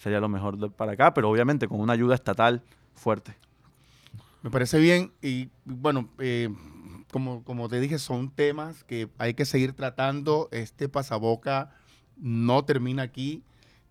sería 0.03 0.19
lo 0.19 0.29
mejor 0.29 0.73
para 0.73 0.93
acá, 0.93 1.15
pero 1.15 1.31
obviamente 1.31 1.69
con 1.69 1.81
una 1.81 1.93
ayuda 1.93 2.17
estatal 2.17 2.62
fuerte. 2.93 3.37
Me 4.43 4.51
parece 4.51 4.81
bien 4.81 5.12
y 5.23 5.49
bueno, 5.65 6.09
eh, 6.19 6.49
como, 7.12 7.45
como 7.45 7.69
te 7.69 7.79
dije, 7.79 8.01
son 8.01 8.31
temas 8.31 8.83
que 8.83 9.09
hay 9.19 9.35
que 9.35 9.45
seguir 9.45 9.75
tratando. 9.75 10.49
Este 10.51 10.88
pasaboca 10.88 11.77
no 12.17 12.65
termina 12.65 13.05
aquí. 13.05 13.45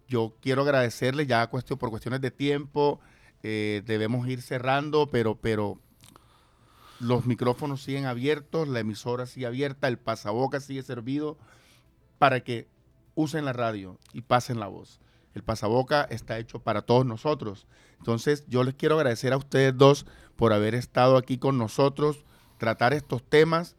Yo 0.10 0.36
quiero 0.42 0.64
agradecerle 0.64 1.26
ya 1.26 1.48
cuestión, 1.48 1.80
por 1.80 1.90
cuestiones 1.90 2.20
de 2.20 2.32
tiempo. 2.32 3.00
eh, 3.44 3.82
debemos 3.86 4.28
ir 4.28 4.42
cerrando, 4.42 5.08
pero, 5.08 5.36
pero 5.36 5.80
los 7.00 7.26
micrófonos 7.26 7.82
siguen 7.82 8.06
abiertos, 8.06 8.68
la 8.68 8.82
emisora 8.82 9.26
sigue 9.26 9.46
abierta, 9.46 9.88
el 9.88 9.98
pasaboca 9.98 10.60
sigue 10.60 10.84
servido 10.84 11.38
para 12.20 12.42
que 12.42 12.68
usen 13.16 13.46
la 13.46 13.54
radio 13.54 13.98
y 14.12 14.22
pasen 14.22 14.60
la 14.60 14.68
voz. 14.68 15.00
El 15.34 15.44
pasaboca 15.44 16.04
está 16.04 16.38
hecho 16.40 16.60
para 16.60 16.82
todos 16.82 17.06
nosotros. 17.06 17.68
Entonces, 17.98 18.46
yo 18.48 18.64
les 18.64 18.76
quiero 18.76 18.96
agradecer 18.96 19.34
a 19.34 19.38
ustedes 19.38 19.78
dos 19.78 20.06
por 20.36 20.54
haber 20.54 20.76
estado 20.76 21.18
aquí 21.18 21.38
con 21.38 21.58
nosotros, 21.58 22.26
tratar 22.58 22.94
estos 22.94 23.24
temas, 23.24 23.76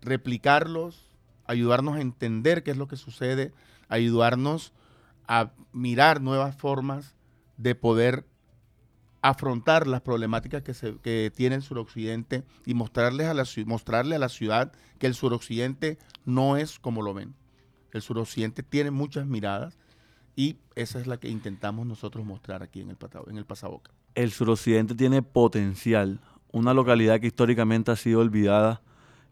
replicarlos, 0.00 1.10
ayudarnos 1.46 1.96
a 1.96 2.00
entender 2.00 2.62
qué 2.62 2.70
es 2.70 2.76
lo 2.76 2.88
que 2.88 2.96
sucede, 2.96 3.52
ayudarnos 3.88 4.72
a 5.26 5.50
mirar 5.72 6.20
nuevas 6.20 6.56
formas 6.56 7.14
de 7.56 7.74
poder 7.74 8.24
afrontar 9.20 9.86
las 9.86 10.00
problemáticas 10.00 10.62
que, 10.62 11.32
tiene 11.34 11.56
el 11.56 11.62
suroccidente 11.62 12.44
y 12.64 12.74
mostrarles 12.74 13.26
a 13.26 13.34
la, 13.34 13.42
a 13.42 14.18
la 14.18 14.28
ciudad 14.28 14.72
que 14.98 15.06
el 15.06 15.14
suroccidente 15.14 15.98
no 16.24 16.56
es 16.56 16.78
como 16.78 17.02
lo 17.02 17.14
ven. 17.14 17.34
El 17.92 18.02
suroccidente 18.02 18.62
tiene 18.62 18.90
muchas 18.90 19.26
miradas 19.26 19.76
y 20.38 20.56
esa 20.76 21.00
es 21.00 21.08
la 21.08 21.16
que 21.18 21.28
intentamos 21.28 21.84
nosotros 21.84 22.24
mostrar 22.24 22.62
aquí 22.62 22.80
en 22.80 22.90
el, 22.90 22.96
en 23.26 23.38
el 23.38 23.44
Pasaboca. 23.44 23.90
El 24.14 24.30
suroccidente 24.30 24.94
tiene 24.94 25.20
potencial, 25.20 26.20
una 26.52 26.72
localidad 26.74 27.18
que 27.18 27.26
históricamente 27.26 27.90
ha 27.90 27.96
sido 27.96 28.20
olvidada 28.20 28.80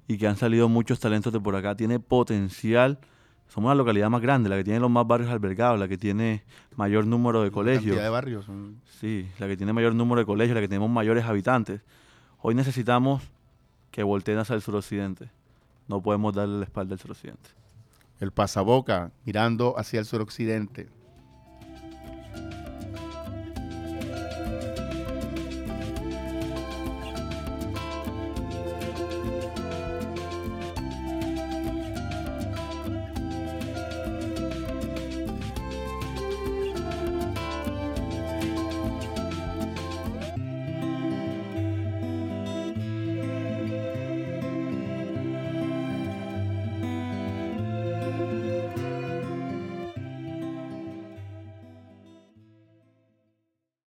y 0.08 0.18
que 0.18 0.26
han 0.26 0.36
salido 0.36 0.68
muchos 0.68 0.98
talentos 0.98 1.32
de 1.32 1.38
por 1.38 1.54
acá, 1.54 1.76
tiene 1.76 2.00
potencial. 2.00 2.98
Somos 3.46 3.68
la 3.68 3.76
localidad 3.76 4.10
más 4.10 4.20
grande, 4.20 4.48
la 4.48 4.56
que 4.56 4.64
tiene 4.64 4.80
los 4.80 4.90
más 4.90 5.06
barrios 5.06 5.30
albergados, 5.30 5.78
la 5.78 5.86
que 5.86 5.96
tiene 5.96 6.42
mayor 6.74 7.06
número 7.06 7.40
de 7.44 7.52
colegios. 7.52 7.84
Cantidad 7.84 8.02
de 8.02 8.08
barrios. 8.10 8.44
son- 8.44 8.80
Sí, 9.00 9.28
la 9.38 9.46
que 9.46 9.56
tiene 9.56 9.72
mayor 9.72 9.94
número 9.94 10.18
de 10.20 10.26
colegios, 10.26 10.56
la 10.56 10.60
que 10.60 10.66
tenemos 10.68 10.90
mayores 10.90 11.24
habitantes. 11.24 11.82
Hoy 12.40 12.56
necesitamos 12.56 13.22
que 13.92 14.02
volteen 14.02 14.38
hacia 14.38 14.56
el 14.56 14.62
suroccidente. 14.62 15.30
No 15.86 16.02
podemos 16.02 16.34
darle 16.34 16.58
la 16.58 16.64
espalda 16.64 16.94
al 16.94 16.98
suroccidente. 16.98 17.50
el 18.18 18.32
Pasaboca 18.32 19.12
mirando 19.26 19.78
hacia 19.78 20.00
el 20.00 20.06
suroccidente. 20.06 20.88